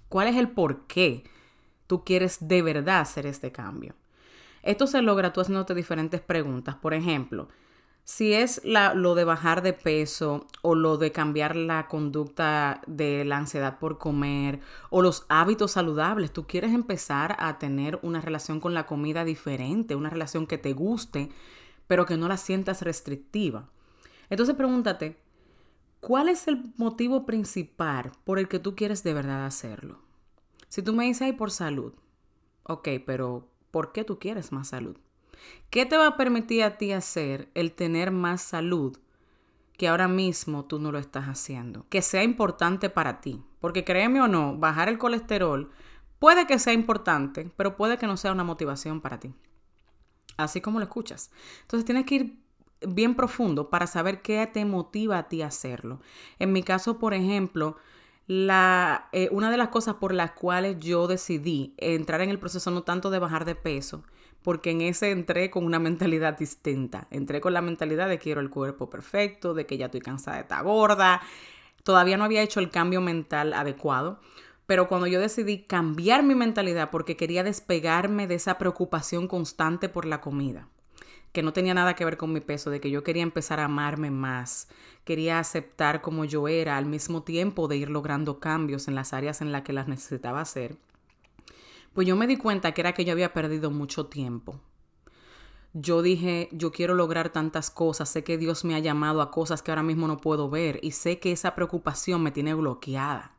¿Cuál 0.08 0.28
es 0.28 0.37
el 0.37 0.49
por 0.49 0.87
qué 0.87 1.25
tú 1.88 2.04
quieres 2.04 2.46
de 2.46 2.62
verdad 2.62 3.00
hacer 3.00 3.26
este 3.26 3.50
cambio? 3.50 3.96
Esto 4.62 4.87
se 4.87 5.02
logra 5.02 5.32
tú 5.32 5.40
haciéndote 5.40 5.75
diferentes 5.75 6.20
preguntas. 6.20 6.76
Por 6.76 6.94
ejemplo, 6.94 7.49
si 8.11 8.33
es 8.33 8.61
lo 8.64 9.14
de 9.14 9.23
bajar 9.23 9.62
de 9.62 9.73
peso 9.73 10.49
o 10.62 10.75
lo 10.75 10.97
de 10.97 11.12
cambiar 11.12 11.55
la 11.55 11.87
conducta 11.87 12.83
de 12.88 13.25
la 13.25 13.37
ansiedad 13.37 13.79
por 13.79 13.99
comer 13.99 14.59
o 14.90 15.00
los 15.00 15.26
hábitos 15.29 15.71
saludables, 15.71 16.33
tú 16.33 16.45
quieres 16.45 16.73
empezar 16.75 17.37
a 17.38 17.61
tener 17.61 18.00
una 18.02 18.21
relación 18.21 18.59
con 18.59 18.75
la 18.75 18.85
comida 18.85 19.25
diferente, 19.25 19.95
una 19.95 20.11
relación 20.11 20.49
que 20.49 20.59
te 20.59 20.73
guste, 20.73 21.31
pero 21.87 22.05
que 22.05 22.17
no 22.17 22.26
la 22.26 22.37
sientas 22.37 22.83
restrictiva. 22.83 23.69
Entonces 24.29 24.57
pregúntate, 24.57 25.17
¿cuál 26.00 26.29
es 26.29 26.49
el 26.49 26.64
motivo 26.79 27.25
principal 27.26 28.11
por 28.25 28.40
el 28.40 28.49
que 28.49 28.59
tú 28.59 28.75
quieres 28.75 29.05
de 29.05 29.14
verdad 29.14 29.47
hacerlo? 29.47 30.00
Si 30.67 30.83
tú 30.83 30.95
me 30.95 31.05
dices, 31.05 31.23
ay, 31.23 31.35
por 31.35 31.52
salud, 31.52 31.93
ok, 32.64 32.88
pero 33.07 33.47
¿por 33.71 33.93
qué 33.93 34.02
tú 34.02 34.19
quieres 34.19 34.50
más 34.50 34.67
salud? 34.67 34.97
¿Qué 35.70 35.87
te 35.87 35.97
va 35.97 36.09
a 36.09 36.16
permitir 36.16 36.62
a 36.62 36.78
ti 36.78 36.92
hacer 36.92 37.49
el 37.54 37.73
tener 37.73 38.11
más 38.11 38.42
salud 38.42 38.99
que 39.76 39.88
ahora 39.88 40.09
mismo 40.09 40.64
tú 40.64 40.78
no 40.78 40.92
lo 40.92 40.99
estás 40.99 41.26
haciendo? 41.26 41.87
Que 41.88 42.02
sea 42.02 42.23
importante 42.23 42.90
para 42.90 43.20
ti. 43.20 43.42
Porque 43.61 43.85
créeme 43.85 44.20
o 44.20 44.28
no, 44.28 44.56
bajar 44.56 44.88
el 44.88 44.99
colesterol 44.99 45.70
puede 46.20 46.47
que 46.47 46.59
sea 46.61 46.73
importante, 46.73 47.50
pero 47.56 47.76
puede 47.76 47.99
que 47.99 48.06
no 48.06 48.16
sea 48.16 48.30
una 48.30 48.44
motivación 48.44 49.00
para 49.00 49.18
ti. 49.18 49.35
Así 50.37 50.61
como 50.61 50.78
lo 50.78 50.85
escuchas. 50.85 51.30
Entonces 51.62 51.85
tienes 51.85 52.04
que 52.06 52.14
ir 52.14 52.38
bien 52.87 53.14
profundo 53.14 53.68
para 53.70 53.87
saber 53.87 54.23
qué 54.23 54.47
te 54.47 54.64
motiva 54.64 55.18
a 55.18 55.28
ti 55.28 55.42
a 55.42 55.49
hacerlo. 55.49 56.00
En 56.38 56.52
mi 56.52 56.62
caso, 56.62 56.99
por 56.99 57.14
ejemplo, 57.14 57.76
la, 58.26 59.09
eh, 59.12 59.28
una 59.32 59.50
de 59.50 59.56
las 59.56 59.68
cosas 59.68 59.97
por 59.97 60.14
las 60.14 60.32
cuales 60.32 60.78
yo 60.78 61.09
decidí 61.09 61.75
entrar 61.78 62.20
en 62.20 62.30
el 62.30 62.38
proceso 62.38 62.70
no 62.70 62.82
tanto 62.82 63.11
de 63.11 63.18
bajar 63.18 63.44
de 63.44 63.54
peso, 63.54 64.04
porque 64.42 64.70
en 64.70 64.80
ese 64.80 65.11
entré 65.11 65.50
con 65.50 65.64
una 65.64 65.78
mentalidad 65.78 66.38
distinta. 66.38 67.06
Entré 67.11 67.40
con 67.40 67.52
la 67.52 67.62
mentalidad 67.62 68.09
de 68.09 68.18
quiero 68.18 68.40
el 68.40 68.50
cuerpo 68.50 68.88
perfecto, 68.88 69.54
de 69.54 69.66
que 69.66 69.76
ya 69.76 69.87
estoy 69.87 70.00
cansada 70.00 70.37
de 70.37 70.42
estar 70.42 70.64
gorda. 70.64 71.20
Todavía 71.85 72.16
no 72.16 72.25
había 72.25 72.42
hecho 72.42 72.61
el 72.61 72.70
cambio 72.70 73.00
mental 73.00 73.52
adecuado, 73.52 74.20
pero 74.66 74.88
cuando 74.88 75.06
yo 75.06 75.20
decidí 75.20 75.64
cambiar 75.64 76.23
mi 76.23 76.35
mentalidad 76.35 76.90
porque 76.90 77.16
quería 77.16 77.42
despegarme 77.42 78.26
de 78.26 78.37
esa 78.37 78.59
preocupación 78.59 79.28
constante 79.28 79.88
por 79.88 80.04
la 80.06 80.20
comida, 80.20 80.68
que 81.32 81.42
no 81.42 81.52
tenía 81.52 81.75
nada 81.75 81.94
que 81.94 82.04
ver 82.04 82.16
con 82.16 82.32
mi 82.32 82.40
peso, 82.40 82.70
de 82.70 82.80
que 82.80 82.90
yo 82.90 83.02
quería 83.02 83.23
empezar 83.23 83.61
a 83.61 83.64
amarme 83.64 84.11
más, 84.11 84.68
quería 85.04 85.38
aceptar 85.38 86.00
como 86.00 86.25
yo 86.25 86.49
era 86.49 86.76
al 86.76 86.87
mismo 86.87 87.23
tiempo 87.23 87.68
de 87.68 87.76
ir 87.76 87.90
logrando 87.90 88.40
cambios 88.40 88.88
en 88.88 88.94
las 88.94 89.12
áreas 89.12 89.40
en 89.40 89.52
las 89.52 89.62
que 89.62 89.73
las 89.73 89.88
necesitaba 89.88 90.40
hacer 90.40 90.76
pues 91.94 92.06
yo 92.06 92.16
me 92.16 92.26
di 92.26 92.37
cuenta 92.37 92.73
que 92.73 92.80
era 92.80 92.92
que 92.92 93.04
yo 93.04 93.12
había 93.12 93.32
perdido 93.32 93.70
mucho 93.70 94.06
tiempo. 94.06 94.61
Yo 95.73 96.02
dije, 96.02 96.49
yo 96.52 96.73
quiero 96.73 96.94
lograr 96.94 97.30
tantas 97.30 97.70
cosas, 97.70 98.09
sé 98.09 98.25
que 98.25 98.38
Dios 98.38 98.64
me 98.64 98.75
ha 98.75 98.80
llamado 98.80 99.23
a 99.23 99.30
cosas 99.30 99.62
que 99.62 99.70
ahora 99.70 99.85
mismo 99.85 100.09
no 100.09 100.16
puedo 100.16 100.50
ver 100.50 100.80
y 100.82 100.92
sé 100.92 101.20
que 101.20 101.30
esa 101.30 101.54
preocupación 101.54 102.23
me 102.23 102.32
tiene 102.32 102.54
bloqueada. 102.54 103.37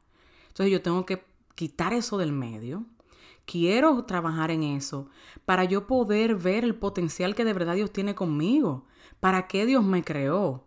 Entonces 0.48 0.72
yo 0.72 0.81
tengo 0.81 1.05
que 1.05 1.25
quitar 1.55 1.93
eso 1.93 2.17
del 2.17 2.31
medio. 2.31 2.86
Quiero 3.46 4.05
trabajar 4.05 4.50
en 4.51 4.63
eso 4.63 5.10
para 5.43 5.65
yo 5.65 5.88
poder 5.88 6.36
ver 6.36 6.63
el 6.63 6.75
potencial 6.75 7.36
que 7.36 7.43
de 7.43 7.53
verdad 7.53 7.75
Dios 7.75 7.91
tiene 7.91 8.15
conmigo. 8.15 8.86
¿Para 9.20 9.48
qué 9.48 9.65
Dios 9.65 9.84
me 9.84 10.03
creó? 10.03 10.63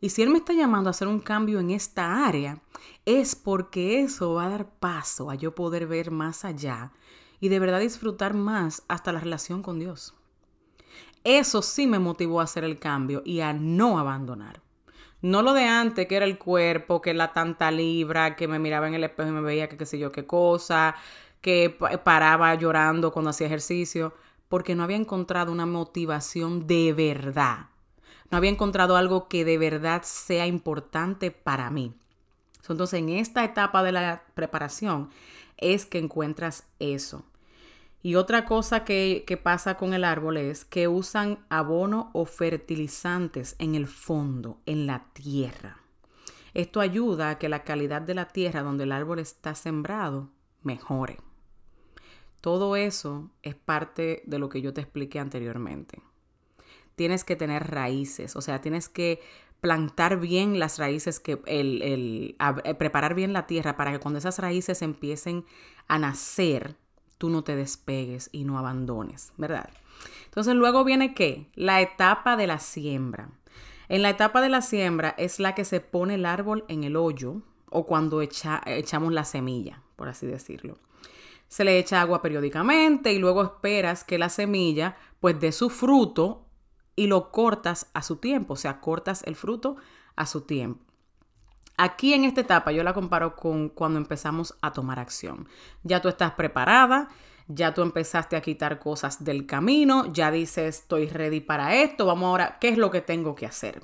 Y 0.00 0.10
si 0.10 0.22
Él 0.22 0.30
me 0.30 0.38
está 0.38 0.52
llamando 0.52 0.88
a 0.88 0.92
hacer 0.92 1.08
un 1.08 1.20
cambio 1.20 1.58
en 1.58 1.70
esta 1.70 2.26
área, 2.26 2.62
es 3.06 3.34
porque 3.34 4.02
eso 4.02 4.34
va 4.34 4.46
a 4.46 4.50
dar 4.50 4.70
paso 4.78 5.30
a 5.30 5.34
yo 5.34 5.54
poder 5.54 5.86
ver 5.86 6.10
más 6.10 6.44
allá 6.44 6.92
y 7.42 7.50
de 7.50 7.58
verdad 7.58 7.80
disfrutar 7.80 8.32
más 8.32 8.84
hasta 8.88 9.12
la 9.12 9.20
relación 9.20 9.62
con 9.62 9.78
Dios. 9.78 10.14
Eso 11.24 11.60
sí 11.60 11.86
me 11.86 11.98
motivó 11.98 12.40
a 12.40 12.44
hacer 12.44 12.64
el 12.64 12.78
cambio 12.78 13.20
y 13.26 13.40
a 13.40 13.52
no 13.52 13.98
abandonar. 13.98 14.62
No 15.20 15.42
lo 15.42 15.52
de 15.52 15.64
antes, 15.64 16.06
que 16.06 16.16
era 16.16 16.24
el 16.24 16.38
cuerpo, 16.38 17.02
que 17.02 17.12
la 17.12 17.34
tanta 17.34 17.70
libra, 17.70 18.34
que 18.34 18.48
me 18.48 18.58
miraba 18.58 18.88
en 18.88 18.94
el 18.94 19.04
espejo 19.04 19.28
y 19.28 19.32
me 19.32 19.42
veía 19.42 19.68
que 19.68 19.76
qué 19.76 19.84
sé 19.84 19.98
yo 19.98 20.10
qué 20.10 20.24
cosa, 20.24 20.94
que 21.42 21.76
paraba 22.02 22.54
llorando 22.54 23.12
cuando 23.12 23.28
hacía 23.28 23.48
ejercicio, 23.48 24.14
porque 24.48 24.74
no 24.74 24.84
había 24.84 24.96
encontrado 24.96 25.52
una 25.52 25.66
motivación 25.66 26.66
de 26.66 26.94
verdad 26.94 27.66
no 28.32 28.38
había 28.38 28.50
encontrado 28.50 28.96
algo 28.96 29.28
que 29.28 29.44
de 29.44 29.58
verdad 29.58 30.02
sea 30.04 30.46
importante 30.46 31.30
para 31.30 31.68
mí. 31.68 31.92
Entonces, 32.66 32.98
en 32.98 33.10
esta 33.10 33.44
etapa 33.44 33.82
de 33.82 33.92
la 33.92 34.22
preparación 34.32 35.10
es 35.58 35.84
que 35.84 35.98
encuentras 35.98 36.66
eso. 36.78 37.26
Y 38.02 38.16
otra 38.16 38.44
cosa 38.44 38.84
que, 38.84 39.40
pasa 39.42 39.76
con 39.76 39.94
el 39.94 40.04
árbol 40.04 40.36
es 40.36 40.64
que 40.64 40.88
usan 40.88 41.38
abono 41.48 42.10
o 42.12 42.24
fertilizantes 42.24 43.54
en 43.58 43.74
el 43.74 43.86
fondo, 43.86 44.60
en 44.66 44.86
la 44.86 45.06
tierra. 45.12 45.78
Esto 46.52 46.80
ayuda 46.80 47.30
a 47.30 47.38
que 47.38 47.48
la 47.48 47.62
calidad 47.64 48.02
de 48.02 48.14
la 48.14 48.28
tierra 48.28 48.62
donde 48.62 48.84
el 48.84 48.92
árbol 48.92 49.20
está 49.20 49.54
sembrado 49.54 50.30
mejore. 50.62 51.18
Todo 52.40 52.76
eso 52.76 53.30
es 53.42 53.54
parte 53.54 54.22
de 54.26 54.38
lo 54.38 54.48
que 54.48 54.60
yo 54.60 54.74
te 54.74 54.80
expliqué 54.80 55.20
anteriormente 55.20 56.02
tienes 56.96 57.24
que 57.24 57.36
tener 57.36 57.70
raíces, 57.70 58.36
o 58.36 58.40
sea, 58.40 58.60
tienes 58.60 58.88
que 58.88 59.20
plantar 59.60 60.18
bien 60.18 60.58
las 60.58 60.78
raíces, 60.78 61.20
que 61.20 61.40
el 61.46 62.36
eh, 62.38 62.74
preparar 62.74 63.14
bien 63.14 63.32
la 63.32 63.46
tierra 63.46 63.76
para 63.76 63.92
que 63.92 64.00
cuando 64.00 64.18
esas 64.18 64.38
raíces 64.38 64.82
empiecen 64.82 65.44
a 65.88 65.98
nacer, 65.98 66.76
tú 67.22 67.30
no 67.30 67.44
te 67.44 67.54
despegues 67.54 68.30
y 68.32 68.42
no 68.42 68.58
abandones, 68.58 69.32
¿verdad? 69.36 69.70
Entonces 70.24 70.56
luego 70.56 70.82
viene 70.82 71.14
qué? 71.14 71.46
La 71.54 71.80
etapa 71.80 72.36
de 72.36 72.48
la 72.48 72.58
siembra. 72.58 73.28
En 73.88 74.02
la 74.02 74.10
etapa 74.10 74.40
de 74.40 74.48
la 74.48 74.60
siembra 74.60 75.14
es 75.16 75.38
la 75.38 75.54
que 75.54 75.64
se 75.64 75.78
pone 75.78 76.16
el 76.16 76.26
árbol 76.26 76.64
en 76.66 76.82
el 76.82 76.96
hoyo 76.96 77.36
o 77.70 77.86
cuando 77.86 78.22
echamos 78.22 79.12
la 79.12 79.24
semilla, 79.24 79.82
por 79.94 80.08
así 80.08 80.26
decirlo. 80.26 80.78
Se 81.46 81.62
le 81.62 81.78
echa 81.78 82.00
agua 82.00 82.22
periódicamente 82.22 83.12
y 83.12 83.20
luego 83.20 83.44
esperas 83.44 84.02
que 84.02 84.18
la 84.18 84.28
semilla 84.28 84.96
pues 85.20 85.38
dé 85.38 85.52
su 85.52 85.70
fruto 85.70 86.44
y 86.96 87.06
lo 87.06 87.30
cortas 87.30 87.88
a 87.94 88.02
su 88.02 88.16
tiempo, 88.16 88.54
o 88.54 88.56
sea, 88.56 88.80
cortas 88.80 89.22
el 89.26 89.36
fruto 89.36 89.76
a 90.16 90.26
su 90.26 90.40
tiempo. 90.40 90.91
Aquí 91.76 92.14
en 92.14 92.24
esta 92.24 92.42
etapa 92.42 92.72
yo 92.72 92.82
la 92.84 92.94
comparo 92.94 93.34
con 93.34 93.68
cuando 93.68 93.98
empezamos 93.98 94.56
a 94.60 94.72
tomar 94.72 94.98
acción. 94.98 95.48
Ya 95.82 96.00
tú 96.00 96.08
estás 96.08 96.32
preparada, 96.32 97.08
ya 97.48 97.74
tú 97.74 97.82
empezaste 97.82 98.36
a 98.36 98.40
quitar 98.40 98.78
cosas 98.78 99.24
del 99.24 99.46
camino, 99.46 100.12
ya 100.12 100.30
dices, 100.30 100.80
estoy 100.80 101.08
ready 101.08 101.40
para 101.40 101.74
esto, 101.76 102.06
vamos 102.06 102.28
ahora, 102.28 102.58
¿qué 102.60 102.68
es 102.68 102.78
lo 102.78 102.90
que 102.90 103.00
tengo 103.00 103.34
que 103.34 103.46
hacer? 103.46 103.82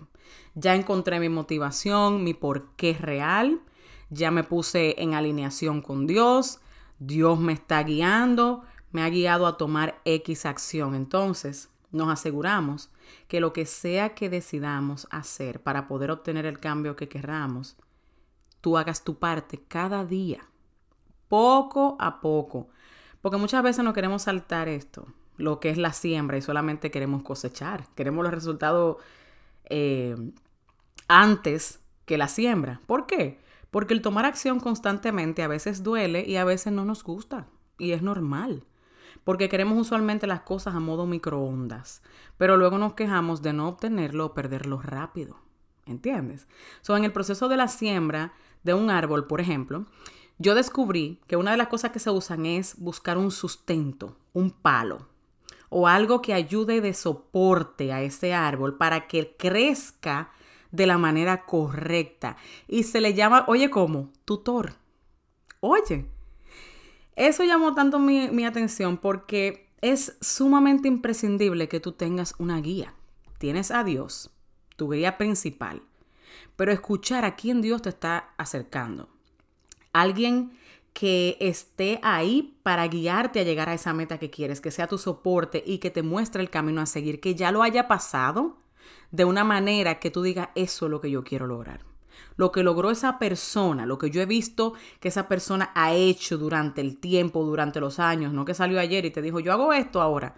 Ya 0.54 0.74
encontré 0.74 1.20
mi 1.20 1.28
motivación, 1.28 2.24
mi 2.24 2.34
porqué 2.34 2.96
real, 2.98 3.60
ya 4.10 4.30
me 4.30 4.44
puse 4.44 5.00
en 5.02 5.14
alineación 5.14 5.82
con 5.82 6.06
Dios, 6.06 6.60
Dios 6.98 7.38
me 7.38 7.52
está 7.52 7.82
guiando, 7.82 8.64
me 8.90 9.02
ha 9.02 9.08
guiado 9.08 9.46
a 9.46 9.56
tomar 9.56 10.00
X 10.04 10.46
acción. 10.46 10.94
Entonces, 10.94 11.70
nos 11.90 12.08
aseguramos 12.08 12.90
que 13.28 13.40
lo 13.40 13.52
que 13.52 13.66
sea 13.66 14.14
que 14.14 14.28
decidamos 14.28 15.06
hacer 15.10 15.62
para 15.62 15.88
poder 15.88 16.10
obtener 16.10 16.46
el 16.46 16.58
cambio 16.58 16.96
que 16.96 17.08
querramos, 17.08 17.76
tú 18.60 18.76
hagas 18.76 19.04
tu 19.04 19.18
parte 19.18 19.62
cada 19.68 20.04
día, 20.04 20.48
poco 21.28 21.96
a 21.98 22.20
poco. 22.20 22.68
Porque 23.20 23.38
muchas 23.38 23.62
veces 23.62 23.84
no 23.84 23.92
queremos 23.92 24.22
saltar 24.22 24.68
esto, 24.68 25.06
lo 25.36 25.60
que 25.60 25.70
es 25.70 25.78
la 25.78 25.92
siembra, 25.92 26.36
y 26.36 26.42
solamente 26.42 26.90
queremos 26.90 27.22
cosechar. 27.22 27.88
Queremos 27.94 28.22
los 28.22 28.34
resultados 28.34 28.98
eh, 29.64 30.16
antes 31.08 31.80
que 32.04 32.18
la 32.18 32.28
siembra. 32.28 32.80
¿Por 32.86 33.06
qué? 33.06 33.38
Porque 33.70 33.94
el 33.94 34.02
tomar 34.02 34.24
acción 34.24 34.60
constantemente 34.60 35.42
a 35.42 35.48
veces 35.48 35.82
duele 35.82 36.24
y 36.26 36.36
a 36.36 36.44
veces 36.44 36.72
no 36.72 36.84
nos 36.84 37.02
gusta. 37.02 37.46
Y 37.76 37.92
es 37.92 38.02
normal. 38.02 38.64
Porque 39.28 39.50
queremos 39.50 39.76
usualmente 39.76 40.26
las 40.26 40.40
cosas 40.40 40.74
a 40.74 40.80
modo 40.80 41.04
microondas, 41.04 42.00
pero 42.38 42.56
luego 42.56 42.78
nos 42.78 42.94
quejamos 42.94 43.42
de 43.42 43.52
no 43.52 43.68
obtenerlo 43.68 44.24
o 44.24 44.32
perderlo 44.32 44.80
rápido. 44.80 45.36
¿Entiendes? 45.84 46.48
So, 46.80 46.96
en 46.96 47.04
el 47.04 47.12
proceso 47.12 47.46
de 47.50 47.58
la 47.58 47.68
siembra 47.68 48.32
de 48.62 48.72
un 48.72 48.88
árbol, 48.88 49.26
por 49.26 49.42
ejemplo, 49.42 49.84
yo 50.38 50.54
descubrí 50.54 51.20
que 51.26 51.36
una 51.36 51.50
de 51.50 51.58
las 51.58 51.68
cosas 51.68 51.90
que 51.90 51.98
se 51.98 52.08
usan 52.08 52.46
es 52.46 52.78
buscar 52.78 53.18
un 53.18 53.30
sustento, 53.30 54.16
un 54.32 54.50
palo 54.50 55.08
o 55.68 55.88
algo 55.88 56.22
que 56.22 56.32
ayude 56.32 56.80
de 56.80 56.94
soporte 56.94 57.92
a 57.92 58.00
ese 58.00 58.32
árbol 58.32 58.78
para 58.78 59.08
que 59.08 59.36
crezca 59.36 60.30
de 60.70 60.86
la 60.86 60.96
manera 60.96 61.44
correcta. 61.44 62.38
Y 62.66 62.84
se 62.84 63.02
le 63.02 63.12
llama, 63.12 63.44
oye, 63.46 63.68
¿cómo? 63.68 64.10
Tutor. 64.24 64.76
Oye, 65.60 66.06
eso 67.18 67.42
llamó 67.42 67.74
tanto 67.74 67.98
mi, 67.98 68.44
atención 68.44 68.96
porque 68.96 69.68
es 69.80 70.16
sumamente 70.20 70.86
imprescindible 70.86 71.68
que 71.68 71.80
tú 71.80 71.92
tengas 71.92 72.34
una 72.38 72.60
guía. 72.60 72.94
Tienes 73.38 73.72
a 73.72 73.82
Dios, 73.82 74.30
tu 74.76 74.90
guía 74.92 75.18
principal, 75.18 75.82
pero 76.54 76.70
escuchar 76.70 77.24
a 77.24 77.34
quién 77.34 77.60
Dios 77.60 77.82
te 77.82 77.88
está 77.88 78.30
acercando. 78.36 79.08
Alguien 79.92 80.52
que 80.92 81.36
esté 81.40 81.98
ahí 82.02 82.56
para 82.62 82.86
guiarte 82.86 83.40
a 83.40 83.44
llegar 83.44 83.68
a 83.68 83.74
esa 83.74 83.92
meta 83.92 84.18
que 84.18 84.30
quieres, 84.30 84.60
que 84.60 84.70
sea 84.70 84.86
tu 84.86 84.96
soporte 84.96 85.62
y 85.66 85.78
que 85.78 85.90
te 85.90 86.02
muestre 86.02 86.40
el 86.40 86.50
camino 86.50 86.80
a 86.80 86.86
seguir, 86.86 87.20
que 87.20 87.34
ya 87.34 87.50
lo 87.50 87.64
haya 87.64 87.88
pasado 87.88 88.58
de 89.10 89.24
una 89.24 89.42
manera 89.42 89.98
que 89.98 90.10
tú 90.12 90.22
digas, 90.22 90.50
eso 90.54 90.86
es 90.86 90.90
lo 90.90 91.00
que 91.00 91.10
yo 91.10 91.24
quiero 91.24 91.48
lograr. 91.48 91.87
Lo 92.36 92.52
que 92.52 92.62
logró 92.62 92.90
esa 92.90 93.18
persona, 93.18 93.86
lo 93.86 93.98
que 93.98 94.10
yo 94.10 94.20
he 94.20 94.26
visto 94.26 94.74
que 95.00 95.08
esa 95.08 95.28
persona 95.28 95.70
ha 95.74 95.92
hecho 95.92 96.38
durante 96.38 96.80
el 96.80 96.98
tiempo, 96.98 97.44
durante 97.44 97.80
los 97.80 97.98
años, 97.98 98.32
no 98.32 98.44
que 98.44 98.54
salió 98.54 98.80
ayer 98.80 99.04
y 99.04 99.10
te 99.10 99.22
dijo, 99.22 99.40
yo 99.40 99.52
hago 99.52 99.72
esto 99.72 100.00
ahora. 100.00 100.36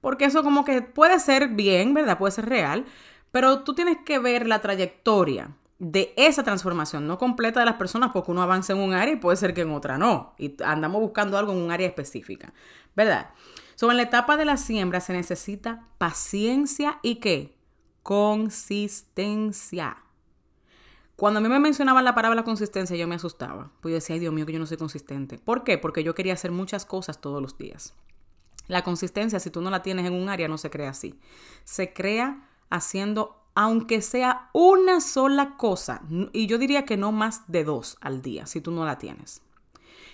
Porque 0.00 0.26
eso 0.26 0.42
como 0.42 0.64
que 0.64 0.82
puede 0.82 1.18
ser 1.20 1.48
bien, 1.48 1.94
¿verdad? 1.94 2.18
Puede 2.18 2.32
ser 2.32 2.48
real, 2.48 2.84
pero 3.30 3.60
tú 3.64 3.74
tienes 3.74 3.98
que 4.04 4.18
ver 4.18 4.46
la 4.46 4.60
trayectoria 4.60 5.50
de 5.78 6.14
esa 6.16 6.42
transformación, 6.42 7.06
no 7.06 7.18
completa 7.18 7.60
de 7.60 7.66
las 7.66 7.76
personas, 7.76 8.10
porque 8.12 8.30
uno 8.30 8.42
avanza 8.42 8.72
en 8.72 8.78
un 8.78 8.94
área 8.94 9.14
y 9.14 9.18
puede 9.18 9.36
ser 9.36 9.52
que 9.52 9.60
en 9.62 9.72
otra 9.72 9.98
no. 9.98 10.34
Y 10.38 10.56
andamos 10.64 11.00
buscando 11.00 11.36
algo 11.36 11.52
en 11.52 11.58
un 11.58 11.70
área 11.70 11.86
específica, 11.86 12.54
¿verdad? 12.94 13.30
Sobre 13.74 13.92
en 13.92 13.98
la 13.98 14.04
etapa 14.04 14.36
de 14.38 14.46
la 14.46 14.56
siembra 14.56 15.00
se 15.00 15.12
necesita 15.12 15.86
paciencia 15.98 16.98
y 17.02 17.16
qué? 17.16 17.58
Consistencia. 18.02 19.98
Cuando 21.16 21.38
a 21.38 21.40
mí 21.40 21.48
me 21.48 21.58
mencionaban 21.58 22.04
la 22.04 22.14
palabra 22.14 22.44
consistencia, 22.44 22.96
yo 22.96 23.08
me 23.08 23.14
asustaba. 23.14 23.72
Pues 23.80 23.92
yo 23.92 23.96
decía, 23.96 24.14
ay 24.14 24.20
Dios 24.20 24.34
mío, 24.34 24.44
que 24.44 24.52
yo 24.52 24.58
no 24.58 24.66
soy 24.66 24.76
consistente. 24.76 25.38
¿Por 25.38 25.64
qué? 25.64 25.78
Porque 25.78 26.04
yo 26.04 26.14
quería 26.14 26.34
hacer 26.34 26.52
muchas 26.52 26.84
cosas 26.84 27.20
todos 27.20 27.40
los 27.40 27.56
días. 27.56 27.94
La 28.68 28.84
consistencia, 28.84 29.40
si 29.40 29.50
tú 29.50 29.62
no 29.62 29.70
la 29.70 29.82
tienes 29.82 30.06
en 30.06 30.12
un 30.12 30.28
área, 30.28 30.48
no 30.48 30.58
se 30.58 30.70
crea 30.70 30.90
así. 30.90 31.18
Se 31.64 31.92
crea 31.92 32.48
haciendo 32.68 33.46
aunque 33.58 34.02
sea 34.02 34.50
una 34.52 35.00
sola 35.00 35.56
cosa, 35.56 36.02
y 36.34 36.46
yo 36.46 36.58
diría 36.58 36.84
que 36.84 36.98
no 36.98 37.10
más 37.10 37.50
de 37.50 37.64
dos 37.64 37.96
al 38.02 38.20
día, 38.20 38.44
si 38.44 38.60
tú 38.60 38.70
no 38.70 38.84
la 38.84 38.98
tienes. 38.98 39.40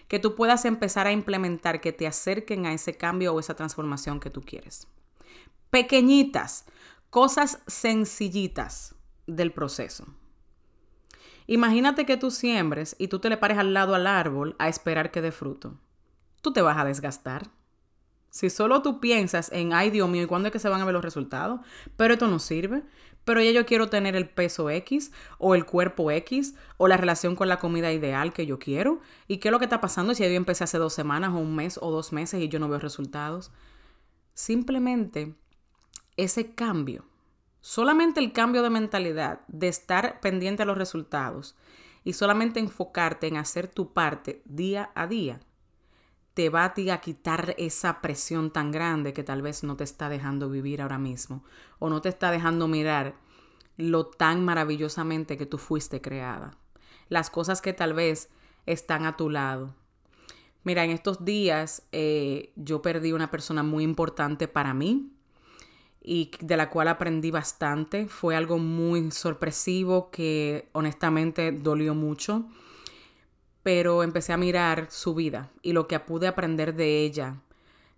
Que 0.07 0.21
tú 0.21 0.37
puedas 0.37 0.65
empezar 0.65 1.09
a 1.09 1.13
implementar, 1.13 1.81
que 1.81 1.93
te 1.93 2.07
acerquen 2.07 2.67
a 2.67 2.73
ese 2.73 2.97
cambio 2.97 3.35
o 3.35 3.41
esa 3.41 3.57
transformación 3.57 4.21
que 4.21 4.31
tú 4.31 4.43
quieres. 4.43 4.87
Pequeñitas, 5.71 6.67
cosas 7.11 7.59
sencillitas 7.67 8.95
del 9.27 9.53
proceso. 9.53 10.07
Imagínate 11.47 12.07
que 12.07 12.17
tú 12.17 12.31
siembres 12.31 12.97
y 12.99 13.09
tú 13.09 13.19
te 13.19 13.29
le 13.29 13.37
pares 13.37 13.59
al 13.59 13.75
lado 13.75 13.95
al 13.95 14.07
árbol 14.07 14.57
a 14.59 14.69
esperar 14.69 15.11
que 15.11 15.21
dé 15.21 15.33
fruto. 15.33 15.79
Tú 16.41 16.53
te 16.53 16.63
vas 16.63 16.79
a 16.79 16.85
desgastar. 16.85 17.51
Si 18.31 18.49
solo 18.49 18.81
tú 18.81 18.99
piensas 18.99 19.53
en, 19.53 19.75
ay 19.75 19.91
Dios 19.91 20.09
mío, 20.09 20.23
¿y 20.23 20.27
cuándo 20.27 20.49
es 20.49 20.53
que 20.53 20.59
se 20.59 20.69
van 20.69 20.81
a 20.81 20.85
ver 20.85 20.95
los 20.95 21.05
resultados? 21.05 21.61
Pero 21.97 22.15
esto 22.15 22.29
no 22.29 22.39
sirve. 22.39 22.83
Pero 23.25 23.41
ya 23.41 23.53
yo 23.53 23.67
quiero 23.67 23.89
tener 23.89 24.17
el 24.17 24.29
peso 24.29 24.69
X 24.71 25.13
o 25.39 25.55
el 25.55 25.65
cuerpo 25.65 26.11
X 26.11 26.55
o 26.77 26.89
la 26.89 26.97
relación 26.97 27.37
con 27.37 27.49
la 27.49 27.59
comida 27.59 27.93
ideal 27.93 28.33
que 28.33 28.47
yo 28.47 28.59
quiero. 28.59 29.01
¿Y 29.29 29.37
qué 29.37 29.49
es 29.49 29.53
lo 29.53 29.59
que 29.59 29.66
está 29.66 29.81
pasando 29.81 30.14
si 30.14 30.25
yo 30.25 30.31
empecé 30.31 30.64
hace 30.64 30.79
dos 30.79 30.93
semanas 30.93 31.31
o 31.31 31.38
un 31.38 31.55
mes 31.55 31.79
o 31.81 31.90
dos 31.90 32.12
meses 32.12 32.40
y 32.40 32.49
yo 32.49 32.59
no 32.59 32.69
veo 32.69 32.81
resultados? 32.81 33.53
Simplemente 34.35 35.35
ese 36.16 36.55
cambio, 36.55 37.05
solamente 37.62 38.20
el 38.20 38.33
cambio 38.33 38.62
de 38.62 38.70
mentalidad, 38.70 39.40
de 39.48 39.68
estar 39.68 40.20
pendiente 40.20 40.64
a 40.64 40.66
los 40.66 40.77
resultados 40.77 41.57
y 42.05 42.12
solamente 42.12 42.61
enfocarte 42.61 43.29
en 43.29 43.38
hacer 43.38 43.68
tu 43.68 43.94
parte 43.94 44.42
día 44.44 44.90
a 44.94 45.07
día, 45.07 45.40
te 46.35 46.48
va 46.48 46.64
a, 46.64 47.01
quitar 47.01 47.55
esa 47.59 48.01
presión 48.01 48.51
tan 48.51 48.72
grande 48.72 49.12
que 49.12 49.22
tal 49.22 49.42
vez 49.42 49.62
no 49.62 49.77
te 49.77 49.85
está 49.85 50.09
dejando 50.09 50.51
vivir 50.51 50.83
ahora 50.83 50.98
mismo 50.98 51.44
o 51.79 51.88
no 51.88 52.01
te 52.01 52.09
está 52.09 52.31
dejando 52.31 52.68
mirar 52.68 53.14
lo 53.77 54.07
tan 54.07 54.44
maravillosamente 54.44 55.37
que 55.37 55.46
tú 55.46 55.59
fuiste 55.59 56.01
creada. 56.01 56.59
Las 57.09 57.31
cosas 57.31 57.62
que 57.62 57.72
tal 57.72 57.92
vez 57.94 58.31
están 58.66 59.05
a 59.05 59.16
tu 59.16 59.31
lado. 59.31 59.75
Mira, 60.64 60.85
en 60.85 60.90
estos 60.90 61.25
días 61.25 61.87
eh, 61.92 62.53
yo 62.57 62.83
perdí 62.83 63.12
una 63.12 63.31
persona 63.31 63.62
muy 63.62 63.85
importante 63.85 64.48
para 64.48 64.75
mí 64.75 65.12
y 66.03 66.31
de 66.41 66.57
la 66.57 66.71
cual 66.71 66.88
aprendí 66.88 67.31
bastante. 67.31 68.07
Fue 68.09 68.37
algo 68.37 68.59
muy 68.59 69.11
sorpresivo 69.11 70.11
que 70.11 70.69
honestamente 70.73 71.53
dolió 71.53 71.95
mucho 71.95 72.47
pero 73.62 74.03
empecé 74.03 74.33
a 74.33 74.37
mirar 74.37 74.88
su 74.91 75.15
vida 75.15 75.51
y 75.62 75.73
lo 75.73 75.87
que 75.87 75.99
pude 76.01 76.27
aprender 76.27 76.75
de 76.75 77.03
ella 77.03 77.37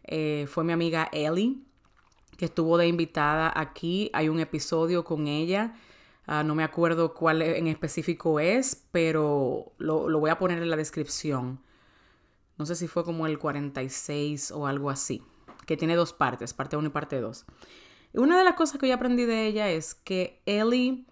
eh, 0.04 0.46
fue 0.48 0.64
mi 0.64 0.72
amiga 0.72 1.08
Ellie, 1.12 1.56
que 2.36 2.44
estuvo 2.46 2.76
de 2.76 2.86
invitada 2.86 3.52
aquí. 3.54 4.10
Hay 4.12 4.28
un 4.28 4.40
episodio 4.40 5.04
con 5.04 5.26
ella. 5.26 5.74
Ah, 6.26 6.42
no 6.42 6.54
me 6.54 6.64
acuerdo 6.64 7.14
cuál 7.14 7.40
en 7.42 7.66
específico 7.66 8.40
es, 8.40 8.84
pero 8.92 9.72
lo, 9.78 10.08
lo 10.08 10.20
voy 10.20 10.30
a 10.30 10.38
poner 10.38 10.62
en 10.62 10.68
la 10.68 10.76
descripción. 10.76 11.60
No 12.58 12.66
sé 12.66 12.76
si 12.76 12.86
fue 12.86 13.04
como 13.04 13.26
el 13.26 13.38
46 13.38 14.50
o 14.50 14.66
algo 14.66 14.90
así, 14.90 15.22
que 15.66 15.76
tiene 15.76 15.96
dos 15.96 16.12
partes, 16.12 16.52
parte 16.54 16.76
1 16.76 16.86
y 16.86 16.90
parte 16.90 17.20
2. 17.20 17.46
Una 18.14 18.38
de 18.38 18.44
las 18.44 18.54
cosas 18.54 18.80
que 18.80 18.86
yo 18.86 18.94
aprendí 18.94 19.24
de 19.24 19.46
ella 19.46 19.70
es 19.70 19.96
que 19.96 20.40
Ellie 20.46 21.04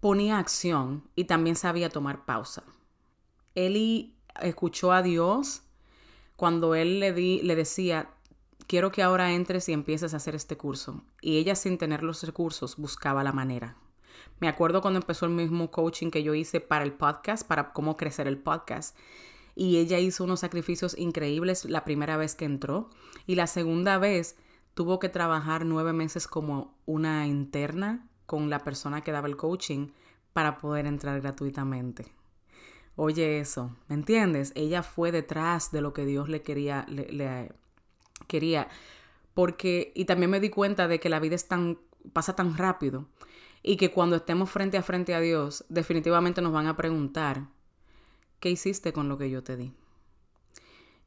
ponía 0.00 0.38
acción 0.38 1.08
y 1.16 1.24
también 1.24 1.56
sabía 1.56 1.88
tomar 1.88 2.26
pausa. 2.26 2.62
Eli 3.54 4.14
escuchó 4.42 4.92
a 4.92 5.00
Dios 5.00 5.62
cuando 6.36 6.74
él 6.74 7.00
le, 7.00 7.14
di, 7.14 7.40
le 7.40 7.56
decía, 7.56 8.10
quiero 8.66 8.92
que 8.92 9.02
ahora 9.02 9.32
entres 9.32 9.66
y 9.70 9.72
empieces 9.72 10.12
a 10.12 10.18
hacer 10.18 10.34
este 10.34 10.58
curso. 10.58 11.04
Y 11.22 11.38
ella 11.38 11.54
sin 11.54 11.78
tener 11.78 12.02
los 12.02 12.22
recursos 12.22 12.76
buscaba 12.76 13.24
la 13.24 13.32
manera. 13.32 13.76
Me 14.40 14.48
acuerdo 14.48 14.82
cuando 14.82 15.00
empezó 15.00 15.24
el 15.24 15.32
mismo 15.32 15.70
coaching 15.70 16.10
que 16.10 16.22
yo 16.22 16.34
hice 16.34 16.60
para 16.60 16.84
el 16.84 16.92
podcast, 16.92 17.46
para 17.46 17.72
cómo 17.72 17.96
crecer 17.96 18.26
el 18.26 18.38
podcast. 18.38 18.94
Y 19.54 19.78
ella 19.78 19.98
hizo 19.98 20.24
unos 20.24 20.40
sacrificios 20.40 20.98
increíbles 20.98 21.64
la 21.64 21.84
primera 21.84 22.18
vez 22.18 22.34
que 22.34 22.44
entró. 22.44 22.90
Y 23.26 23.36
la 23.36 23.46
segunda 23.46 23.96
vez 23.96 24.36
tuvo 24.74 24.98
que 24.98 25.08
trabajar 25.08 25.64
nueve 25.64 25.92
meses 25.92 26.26
como 26.26 26.74
una 26.86 27.26
interna 27.26 28.08
con 28.26 28.50
la 28.50 28.60
persona 28.60 29.02
que 29.02 29.12
daba 29.12 29.28
el 29.28 29.36
coaching 29.36 29.88
para 30.32 30.58
poder 30.58 30.86
entrar 30.86 31.20
gratuitamente. 31.20 32.12
Oye 32.96 33.40
eso, 33.40 33.74
¿me 33.88 33.94
entiendes? 33.94 34.52
Ella 34.54 34.82
fue 34.82 35.12
detrás 35.12 35.70
de 35.72 35.80
lo 35.80 35.92
que 35.92 36.04
Dios 36.04 36.28
le 36.28 36.42
quería, 36.42 36.84
le, 36.88 37.52
quería. 38.26 38.68
Porque, 39.34 39.92
y 39.94 40.04
también 40.04 40.30
me 40.30 40.40
di 40.40 40.50
cuenta 40.50 40.88
de 40.88 41.00
que 41.00 41.08
la 41.08 41.20
vida 41.20 41.34
es 41.34 41.48
tan, 41.48 41.78
pasa 42.12 42.36
tan 42.36 42.56
rápido 42.56 43.08
y 43.62 43.76
que 43.76 43.90
cuando 43.90 44.16
estemos 44.16 44.50
frente 44.50 44.76
a 44.76 44.82
frente 44.82 45.14
a 45.14 45.20
Dios, 45.20 45.64
definitivamente 45.68 46.42
nos 46.42 46.52
van 46.52 46.66
a 46.66 46.76
preguntar, 46.76 47.48
¿qué 48.40 48.50
hiciste 48.50 48.92
con 48.92 49.08
lo 49.08 49.16
que 49.16 49.30
yo 49.30 49.42
te 49.42 49.56
di? 49.56 49.74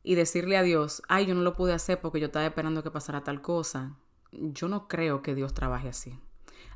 Y 0.07 0.13
decirle 0.13 0.55
a 0.55 0.61
Dios, 0.61 1.01
ay, 1.07 1.25
yo 1.25 1.33
no 1.33 1.41
lo 1.41 1.55
pude 1.55 1.73
hacer 1.73 1.99
porque 1.99 2.19
yo 2.19 2.27
estaba 2.27 2.45
esperando 2.45 2.83
que 2.83 2.91
pasara 2.91 3.23
tal 3.23 3.41
cosa. 3.41 3.97
Yo 4.31 4.67
no 4.67 4.87
creo 4.87 5.23
que 5.23 5.33
Dios 5.33 5.55
trabaje 5.55 5.89
así. 5.89 6.19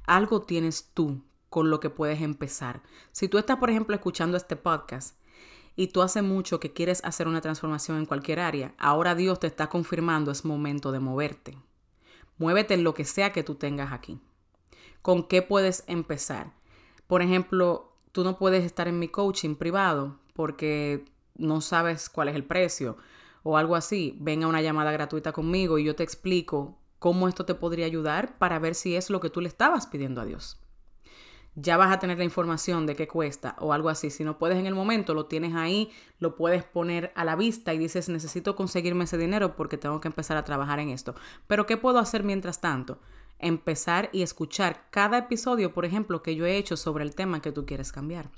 Algo 0.08 0.42
tienes 0.42 0.90
tú 0.96 1.22
con 1.48 1.70
lo 1.70 1.80
que 1.80 1.92
puedes 1.92 2.22
empezar. 2.22 2.82
Si 3.12 3.28
tú 3.28 3.38
estás, 3.38 3.58
por 3.58 3.70
ejemplo, 3.70 3.94
escuchando 3.94 4.36
este 4.36 4.56
podcast 4.56 5.16
y 5.76 5.90
tú 5.90 6.02
hace 6.02 6.24
mucho 6.24 6.60
que 6.60 6.74
quieres 6.74 7.04
hacer 7.06 7.28
una 7.28 7.40
transformación 7.40 8.00
en 8.00 8.08
cualquier 8.08 8.40
área, 8.40 8.74
ahora 8.80 9.14
Dios 9.14 9.40
te 9.40 9.46
está 9.46 9.70
confirmando 9.70 10.32
es 10.32 10.44
momento 10.44 10.92
de 10.92 11.00
moverte. 11.00 11.56
Muévete 12.40 12.74
en 12.74 12.84
lo 12.84 12.96
que 12.96 13.06
sea 13.06 13.32
que 13.32 13.44
tú 13.44 13.54
tengas 13.54 13.94
aquí. 13.94 14.20
¿Con 15.04 15.28
qué 15.28 15.44
puedes 15.44 15.84
empezar? 15.86 16.56
Por 17.06 17.22
ejemplo, 17.22 17.94
tú 18.12 18.24
no 18.24 18.40
puedes 18.40 18.66
estar 18.66 18.88
en 18.88 18.98
mi 18.98 19.08
coaching 19.08 19.54
privado 19.54 20.18
porque 20.34 21.06
no 21.40 21.62
sabes 21.62 22.10
cuál 22.10 22.30
es 22.30 22.36
el 22.36 22.44
precio 22.44 22.98
o 23.44 23.58
algo 23.58 23.76
así. 23.76 24.16
Ven 24.20 24.44
a 24.44 24.48
una 24.48 24.62
llamada 24.62 24.92
gratuita 24.92 25.32
conmigo 25.32 25.80
y 25.80 25.84
yo 25.86 25.96
te 25.96 26.04
explico 26.04 26.78
cómo 27.00 27.28
esto 27.28 27.46
te 27.46 27.56
podría 27.56 27.86
ayudar 27.86 28.38
para 28.38 28.60
ver 28.60 28.76
si 28.76 28.96
es 28.96 29.10
lo 29.10 29.20
que 29.20 29.30
tú 29.30 29.42
le 29.42 29.48
estabas 29.48 29.88
pidiendo 29.88 30.22
a 30.22 30.26
Dios. 30.26 30.60
ya 31.56 31.78
vas 31.78 31.92
a 31.92 32.00
tener 32.00 32.18
la 32.18 32.24
información 32.24 32.86
de 32.86 32.96
qué 32.96 33.08
cuesta 33.08 33.56
o 33.60 33.74
algo 33.74 33.90
así. 33.90 34.12
Si 34.12 34.24
no 34.24 34.38
puedes 34.38 34.58
en 34.58 34.66
el 34.66 34.76
momento, 34.76 35.14
lo 35.14 35.26
tienes 35.26 35.56
ahí, 35.56 35.92
lo 36.20 36.36
puedes 36.36 36.64
poner 36.64 37.12
a 37.16 37.26
la 37.26 37.36
vista 37.36 37.74
y 37.74 37.78
dices, 37.78 38.08
necesito 38.08 38.56
conseguirme 38.56 39.04
ese 39.06 39.18
dinero 39.18 39.56
porque 39.56 39.78
tengo 39.78 40.00
que 40.00 40.08
empezar 40.08 40.38
a 40.38 40.46
trabajar 40.46 40.80
en 40.80 40.90
esto. 40.90 41.16
Pero 41.48 41.66
¿qué 41.66 41.76
puedo 41.76 42.00
hacer 42.00 42.24
mientras 42.24 42.62
tanto? 42.62 43.00
Empezar 43.40 44.10
y 44.14 44.22
escuchar 44.22 44.86
cada 44.90 45.18
episodio, 45.18 45.74
por 45.74 45.86
ejemplo, 45.86 46.24
que 46.24 46.36
yo 46.36 46.46
he 46.46 46.58
hecho 46.58 46.78
sobre 46.78 47.04
el 47.04 47.16
tema 47.16 47.42
que 47.42 47.52
tú 47.52 47.66
quieres 47.66 47.92
cambiar 47.92 48.30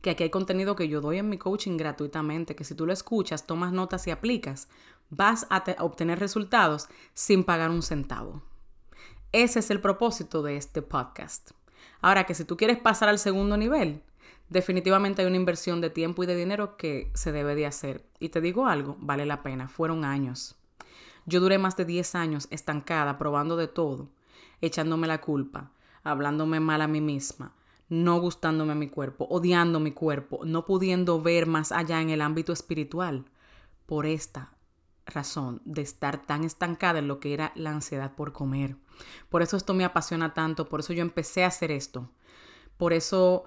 que 0.00 0.10
aquí 0.10 0.22
hay 0.22 0.30
contenido 0.30 0.76
que 0.76 0.88
yo 0.88 1.00
doy 1.00 1.18
en 1.18 1.28
mi 1.28 1.38
coaching 1.38 1.76
gratuitamente, 1.76 2.54
que 2.54 2.64
si 2.64 2.74
tú 2.74 2.86
lo 2.86 2.92
escuchas, 2.92 3.46
tomas 3.46 3.72
notas 3.72 4.06
y 4.06 4.10
aplicas, 4.10 4.68
vas 5.10 5.46
a, 5.50 5.64
obtener 5.80 6.18
resultados 6.18 6.88
sin 7.14 7.44
pagar 7.44 7.70
un 7.70 7.82
centavo. 7.82 8.42
Ese 9.32 9.58
es 9.58 9.70
el 9.70 9.80
propósito 9.80 10.42
de 10.42 10.56
este 10.56 10.82
podcast. 10.82 11.50
Ahora 12.00 12.24
que 12.24 12.34
si 12.34 12.44
tú 12.44 12.56
quieres 12.56 12.78
pasar 12.78 13.08
al 13.08 13.18
segundo 13.18 13.56
nivel, 13.56 14.02
definitivamente 14.48 15.22
hay 15.22 15.28
una 15.28 15.36
inversión 15.36 15.80
de 15.80 15.90
tiempo 15.90 16.22
y 16.22 16.26
de 16.26 16.36
dinero 16.36 16.76
que 16.76 17.10
se 17.14 17.32
debe 17.32 17.54
de 17.54 17.66
hacer. 17.66 18.04
Y 18.20 18.28
te 18.30 18.40
digo 18.40 18.66
algo, 18.66 18.96
vale 19.00 19.26
la 19.26 19.42
pena, 19.42 19.68
fueron 19.68 20.04
años. 20.04 20.56
Yo 21.26 21.40
duré 21.40 21.58
más 21.58 21.76
de 21.76 21.84
10 21.84 22.14
años 22.14 22.46
estancada, 22.50 23.18
probando 23.18 23.56
de 23.56 23.66
todo, 23.66 24.08
echándome 24.60 25.08
la 25.08 25.20
culpa, 25.20 25.72
hablándome 26.04 26.60
mal 26.60 26.80
a 26.80 26.86
mí 26.86 27.00
misma, 27.00 27.52
no 27.88 28.20
gustándome 28.20 28.74
mi 28.74 28.88
cuerpo, 28.88 29.26
odiando 29.30 29.80
mi 29.80 29.92
cuerpo, 29.92 30.40
no 30.44 30.64
pudiendo 30.64 31.20
ver 31.20 31.46
más 31.46 31.72
allá 31.72 32.00
en 32.00 32.10
el 32.10 32.20
ámbito 32.20 32.52
espiritual, 32.52 33.26
por 33.86 34.06
esta 34.06 34.52
razón 35.06 35.62
de 35.64 35.82
estar 35.82 36.26
tan 36.26 36.42
estancada 36.42 36.98
en 36.98 37.06
lo 37.06 37.20
que 37.20 37.32
era 37.32 37.52
la 37.54 37.70
ansiedad 37.70 38.14
por 38.16 38.32
comer. 38.32 38.76
Por 39.28 39.42
eso 39.42 39.56
esto 39.56 39.72
me 39.72 39.84
apasiona 39.84 40.34
tanto, 40.34 40.68
por 40.68 40.80
eso 40.80 40.92
yo 40.92 41.02
empecé 41.02 41.44
a 41.44 41.48
hacer 41.48 41.70
esto. 41.70 42.10
Por 42.76 42.92
eso 42.92 43.44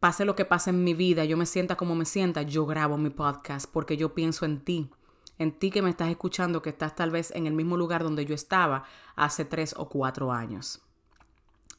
pase 0.00 0.26
lo 0.26 0.36
que 0.36 0.44
pase 0.44 0.70
en 0.70 0.84
mi 0.84 0.92
vida, 0.92 1.24
yo 1.24 1.38
me 1.38 1.46
sienta 1.46 1.76
como 1.76 1.94
me 1.94 2.04
sienta, 2.04 2.42
yo 2.42 2.66
grabo 2.66 2.98
mi 2.98 3.10
podcast 3.10 3.70
porque 3.72 3.96
yo 3.96 4.12
pienso 4.14 4.44
en 4.44 4.60
ti, 4.60 4.90
en 5.38 5.58
ti 5.58 5.70
que 5.70 5.80
me 5.80 5.90
estás 5.90 6.10
escuchando, 6.10 6.60
que 6.60 6.70
estás 6.70 6.94
tal 6.94 7.10
vez 7.10 7.30
en 7.30 7.46
el 7.46 7.54
mismo 7.54 7.78
lugar 7.78 8.02
donde 8.02 8.26
yo 8.26 8.34
estaba 8.34 8.84
hace 9.16 9.46
tres 9.46 9.74
o 9.78 9.88
cuatro 9.88 10.30
años 10.30 10.85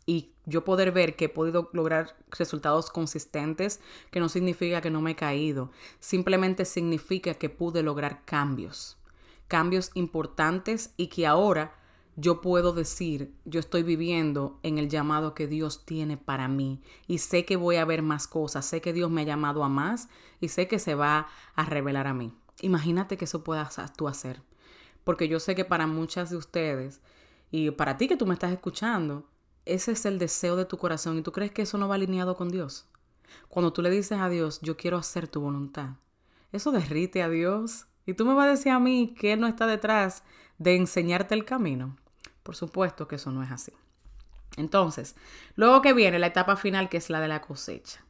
y 0.07 0.31
yo 0.45 0.63
poder 0.63 0.91
ver 0.91 1.15
que 1.15 1.25
he 1.25 1.29
podido 1.29 1.69
lograr 1.73 2.15
resultados 2.31 2.89
consistentes, 2.89 3.81
que 4.09 4.21
no 4.21 4.29
significa 4.29 4.81
que 4.81 4.89
no 4.89 5.01
me 5.01 5.11
he 5.11 5.15
caído, 5.15 5.69
simplemente 5.99 6.65
significa 6.65 7.35
que 7.35 7.49
pude 7.49 7.83
lograr 7.83 8.23
cambios, 8.25 8.97
cambios 9.47 9.91
importantes 9.93 10.93
y 10.97 11.07
que 11.07 11.27
ahora 11.27 11.75
yo 12.15 12.41
puedo 12.41 12.71
decir, 12.73 13.35
yo 13.45 13.59
estoy 13.59 13.83
viviendo 13.83 14.59
en 14.63 14.79
el 14.79 14.89
llamado 14.89 15.35
que 15.35 15.45
Dios 15.45 15.85
tiene 15.85 16.17
para 16.17 16.47
mí 16.47 16.81
y 17.05 17.19
sé 17.19 17.45
que 17.45 17.57
voy 17.57 17.75
a 17.75 17.85
ver 17.85 18.01
más 18.01 18.27
cosas, 18.27 18.65
sé 18.65 18.81
que 18.81 18.93
Dios 18.93 19.11
me 19.11 19.21
ha 19.21 19.25
llamado 19.25 19.63
a 19.63 19.69
más 19.69 20.07
y 20.39 20.47
sé 20.47 20.67
que 20.67 20.79
se 20.79 20.95
va 20.95 21.27
a 21.53 21.65
revelar 21.65 22.07
a 22.07 22.13
mí. 22.13 22.33
Imagínate 22.61 23.17
que 23.17 23.25
eso 23.25 23.43
puedas 23.43 23.77
tú 23.95 24.07
hacer, 24.07 24.41
porque 25.03 25.27
yo 25.27 25.39
sé 25.41 25.53
que 25.53 25.65
para 25.65 25.85
muchas 25.85 26.29
de 26.29 26.37
ustedes 26.37 27.01
y 27.51 27.69
para 27.71 27.97
ti 27.97 28.07
que 28.07 28.17
tú 28.17 28.25
me 28.25 28.33
estás 28.33 28.51
escuchando, 28.51 29.27
ese 29.67 29.91
es 29.91 30.05
el 30.05 30.19
deseo 30.19 30.55
de 30.55 30.65
tu 30.65 30.77
corazón 30.77 31.17
y 31.17 31.21
tú 31.21 31.31
crees 31.31 31.51
que 31.51 31.63
eso 31.63 31.77
no 31.77 31.87
va 31.87 31.95
alineado 31.95 32.35
con 32.35 32.49
Dios. 32.49 32.87
Cuando 33.49 33.73
tú 33.73 33.81
le 33.81 33.89
dices 33.89 34.19
a 34.19 34.29
Dios, 34.29 34.59
yo 34.61 34.77
quiero 34.77 34.97
hacer 34.97 35.27
tu 35.27 35.41
voluntad, 35.41 35.95
eso 36.51 36.71
derrite 36.71 37.21
a 37.21 37.29
Dios. 37.29 37.87
Y 38.05 38.13
tú 38.13 38.25
me 38.25 38.33
vas 38.33 38.47
a 38.47 38.51
decir 38.51 38.71
a 38.71 38.79
mí 38.79 39.13
que 39.19 39.33
Él 39.33 39.41
no 39.41 39.47
está 39.47 39.67
detrás 39.67 40.23
de 40.57 40.75
enseñarte 40.75 41.35
el 41.35 41.45
camino. 41.45 41.97
Por 42.43 42.55
supuesto 42.55 43.07
que 43.07 43.15
eso 43.15 43.31
no 43.31 43.43
es 43.43 43.51
así. 43.51 43.73
Entonces, 44.55 45.15
luego 45.55 45.81
que 45.81 45.93
viene 45.93 46.17
la 46.17 46.27
etapa 46.27 46.55
final, 46.55 46.89
que 46.89 46.97
es 46.97 47.09
la 47.09 47.19
de 47.19 47.27
la 47.27 47.41
cosecha. 47.41 48.05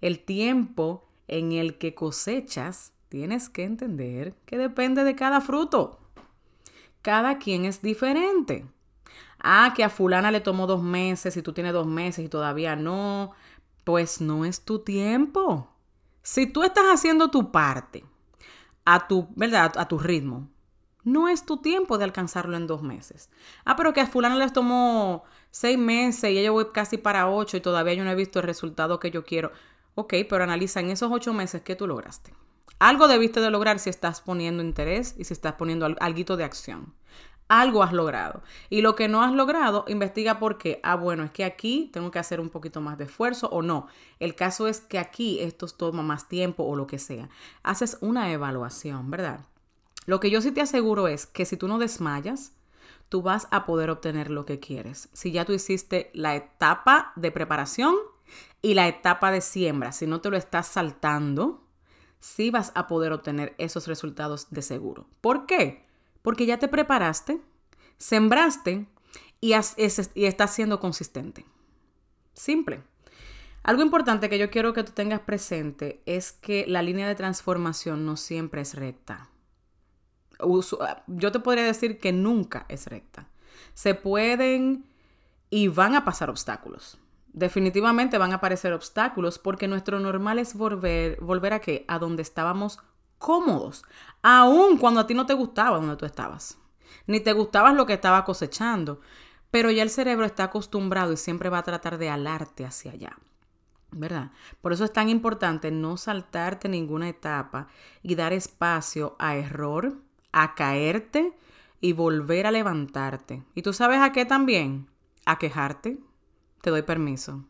El 0.00 0.18
tiempo 0.18 1.08
en 1.28 1.52
el 1.52 1.78
que 1.78 1.94
cosechas, 1.94 2.92
tienes 3.08 3.48
que 3.48 3.64
entender 3.64 4.34
que 4.44 4.58
depende 4.58 5.04
de 5.04 5.14
cada 5.14 5.40
fruto. 5.40 6.00
Cada 7.02 7.38
quien 7.38 7.64
es 7.64 7.82
diferente. 7.82 8.66
Ah, 9.48 9.74
que 9.76 9.84
a 9.84 9.90
fulana 9.90 10.32
le 10.32 10.40
tomó 10.40 10.66
dos 10.66 10.82
meses 10.82 11.36
y 11.36 11.42
tú 11.42 11.52
tienes 11.52 11.72
dos 11.72 11.86
meses 11.86 12.24
y 12.24 12.28
todavía 12.28 12.74
no. 12.74 13.30
Pues 13.84 14.20
no 14.20 14.44
es 14.44 14.64
tu 14.64 14.80
tiempo. 14.80 15.70
Si 16.20 16.48
tú 16.48 16.64
estás 16.64 16.86
haciendo 16.86 17.30
tu 17.30 17.52
parte 17.52 18.04
a 18.84 19.06
tu, 19.06 19.28
¿verdad? 19.36 19.72
A 19.76 19.86
tu 19.86 20.00
ritmo, 20.00 20.48
no 21.04 21.28
es 21.28 21.46
tu 21.46 21.58
tiempo 21.58 21.96
de 21.96 22.02
alcanzarlo 22.02 22.56
en 22.56 22.66
dos 22.66 22.82
meses. 22.82 23.30
Ah, 23.64 23.76
pero 23.76 23.92
que 23.92 24.00
a 24.00 24.08
fulana 24.08 24.34
les 24.34 24.52
tomó 24.52 25.22
seis 25.52 25.78
meses 25.78 26.28
y 26.32 26.38
ella 26.38 26.50
voy 26.50 26.66
casi 26.74 26.98
para 26.98 27.28
ocho 27.28 27.56
y 27.56 27.60
todavía 27.60 27.94
yo 27.94 28.02
no 28.02 28.10
he 28.10 28.16
visto 28.16 28.40
el 28.40 28.46
resultado 28.46 28.98
que 28.98 29.12
yo 29.12 29.24
quiero. 29.24 29.52
Ok, 29.94 30.14
pero 30.28 30.42
analiza 30.42 30.80
en 30.80 30.90
esos 30.90 31.12
ocho 31.12 31.32
meses 31.32 31.62
qué 31.62 31.76
tú 31.76 31.86
lograste. 31.86 32.34
Algo 32.80 33.06
debiste 33.06 33.38
de 33.38 33.52
lograr 33.52 33.78
si 33.78 33.90
estás 33.90 34.20
poniendo 34.22 34.60
interés 34.60 35.14
y 35.16 35.22
si 35.22 35.34
estás 35.34 35.52
poniendo 35.52 35.86
algo 36.00 36.36
de 36.36 36.42
acción 36.42 36.96
algo 37.48 37.82
has 37.82 37.92
logrado. 37.92 38.42
Y 38.70 38.82
lo 38.82 38.94
que 38.96 39.08
no 39.08 39.22
has 39.22 39.32
logrado, 39.32 39.84
investiga 39.88 40.38
por 40.38 40.58
qué. 40.58 40.80
Ah, 40.82 40.96
bueno, 40.96 41.24
es 41.24 41.30
que 41.30 41.44
aquí 41.44 41.90
tengo 41.92 42.10
que 42.10 42.18
hacer 42.18 42.40
un 42.40 42.50
poquito 42.50 42.80
más 42.80 42.98
de 42.98 43.04
esfuerzo 43.04 43.48
o 43.48 43.62
no. 43.62 43.86
El 44.18 44.34
caso 44.34 44.68
es 44.68 44.80
que 44.80 44.98
aquí 44.98 45.40
esto 45.40 45.66
toma 45.68 46.02
más 46.02 46.28
tiempo 46.28 46.64
o 46.64 46.76
lo 46.76 46.86
que 46.86 46.98
sea. 46.98 47.28
Haces 47.62 47.98
una 48.00 48.32
evaluación, 48.32 49.10
¿verdad? 49.10 49.40
Lo 50.06 50.20
que 50.20 50.30
yo 50.30 50.40
sí 50.40 50.52
te 50.52 50.60
aseguro 50.60 51.08
es 51.08 51.26
que 51.26 51.44
si 51.44 51.56
tú 51.56 51.68
no 51.68 51.78
desmayas, 51.78 52.52
tú 53.08 53.22
vas 53.22 53.48
a 53.50 53.66
poder 53.66 53.90
obtener 53.90 54.30
lo 54.30 54.44
que 54.44 54.60
quieres. 54.60 55.08
Si 55.12 55.32
ya 55.32 55.44
tú 55.44 55.52
hiciste 55.52 56.10
la 56.14 56.34
etapa 56.34 57.12
de 57.16 57.30
preparación 57.30 57.94
y 58.62 58.74
la 58.74 58.88
etapa 58.88 59.30
de 59.30 59.40
siembra, 59.40 59.92
si 59.92 60.06
no 60.06 60.20
te 60.20 60.30
lo 60.30 60.36
estás 60.36 60.66
saltando, 60.66 61.64
sí 62.18 62.50
vas 62.50 62.72
a 62.74 62.86
poder 62.86 63.12
obtener 63.12 63.54
esos 63.58 63.86
resultados 63.86 64.48
de 64.50 64.62
seguro. 64.62 65.06
¿Por 65.20 65.46
qué? 65.46 65.85
Porque 66.26 66.44
ya 66.44 66.58
te 66.58 66.66
preparaste, 66.66 67.40
sembraste 67.98 68.88
y, 69.40 69.52
estás 69.52 70.52
siendo 70.52 70.80
consistente. 70.80 71.46
Simple. 72.34 72.82
Algo 73.62 73.82
importante 73.82 74.28
que 74.28 74.36
yo 74.36 74.50
quiero 74.50 74.72
que 74.72 74.82
tú 74.82 74.90
tengas 74.90 75.20
presente 75.20 76.02
es 76.04 76.32
que 76.32 76.64
la 76.66 76.82
línea 76.82 77.06
de 77.06 77.14
transformación 77.14 78.04
no 78.04 78.16
siempre 78.16 78.60
es 78.60 78.74
recta. 78.74 79.30
Yo 81.06 81.30
te 81.30 81.38
podría 81.38 81.62
decir 81.62 82.00
que 82.00 82.10
nunca 82.10 82.66
es 82.68 82.88
recta. 82.88 83.28
Se 83.74 83.94
pueden 83.94 84.84
y 85.48 85.68
van 85.68 85.94
a 85.94 86.04
pasar 86.04 86.28
obstáculos. 86.28 86.98
Definitivamente 87.34 88.18
van 88.18 88.32
a 88.32 88.36
aparecer 88.38 88.72
obstáculos 88.72 89.38
porque 89.38 89.68
nuestro 89.68 90.00
normal 90.00 90.40
es 90.40 90.54
volver, 90.54 91.20
volver 91.20 91.52
a 91.52 91.60
qué? 91.60 91.84
A 91.86 92.00
donde 92.00 92.22
estábamos 92.22 92.80
cómodos, 93.18 93.84
aun 94.22 94.76
cuando 94.78 95.00
a 95.00 95.06
ti 95.06 95.14
no 95.14 95.26
te 95.26 95.34
gustaba 95.34 95.78
donde 95.78 95.96
tú 95.96 96.06
estabas, 96.06 96.58
ni 97.06 97.20
te 97.20 97.32
gustaba 97.32 97.72
lo 97.72 97.86
que 97.86 97.94
estaba 97.94 98.24
cosechando, 98.24 99.00
pero 99.50 99.70
ya 99.70 99.82
el 99.82 99.90
cerebro 99.90 100.26
está 100.26 100.44
acostumbrado 100.44 101.12
y 101.12 101.16
siempre 101.16 101.48
va 101.48 101.58
a 101.58 101.62
tratar 101.62 101.98
de 101.98 102.10
alarte 102.10 102.64
hacia 102.64 102.92
allá. 102.92 103.16
¿Verdad? 103.92 104.32
Por 104.60 104.72
eso 104.72 104.84
es 104.84 104.92
tan 104.92 105.08
importante 105.08 105.70
no 105.70 105.96
saltarte 105.96 106.68
ninguna 106.68 107.08
etapa 107.08 107.68
y 108.02 108.16
dar 108.16 108.32
espacio 108.32 109.16
a 109.18 109.36
error, 109.36 109.96
a 110.32 110.54
caerte 110.54 111.32
y 111.80 111.92
volver 111.92 112.46
a 112.46 112.50
levantarte. 112.50 113.44
¿Y 113.54 113.62
tú 113.62 113.72
sabes 113.72 114.00
a 114.00 114.12
qué 114.12 114.26
también? 114.26 114.88
A 115.24 115.38
quejarte. 115.38 115.98
Te 116.60 116.70
doy 116.70 116.82
permiso. 116.82 117.44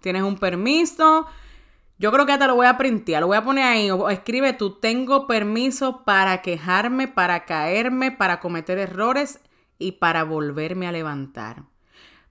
Tienes 0.00 0.22
un 0.22 0.36
permiso, 0.38 1.26
yo 1.96 2.10
creo 2.10 2.26
que 2.26 2.32
hasta 2.32 2.48
lo 2.48 2.56
voy 2.56 2.66
a 2.66 2.76
printear, 2.76 3.20
lo 3.20 3.28
voy 3.28 3.36
a 3.36 3.44
poner 3.44 3.64
ahí. 3.64 3.90
O 3.90 4.08
escribe 4.10 4.52
tú, 4.52 4.78
tengo 4.78 5.26
permiso 5.26 6.04
para 6.04 6.42
quejarme, 6.42 7.06
para 7.06 7.44
caerme, 7.44 8.10
para 8.10 8.40
cometer 8.40 8.78
errores 8.78 9.40
y 9.78 9.92
para 9.92 10.24
volverme 10.24 10.88
a 10.88 10.92
levantar. 10.92 11.64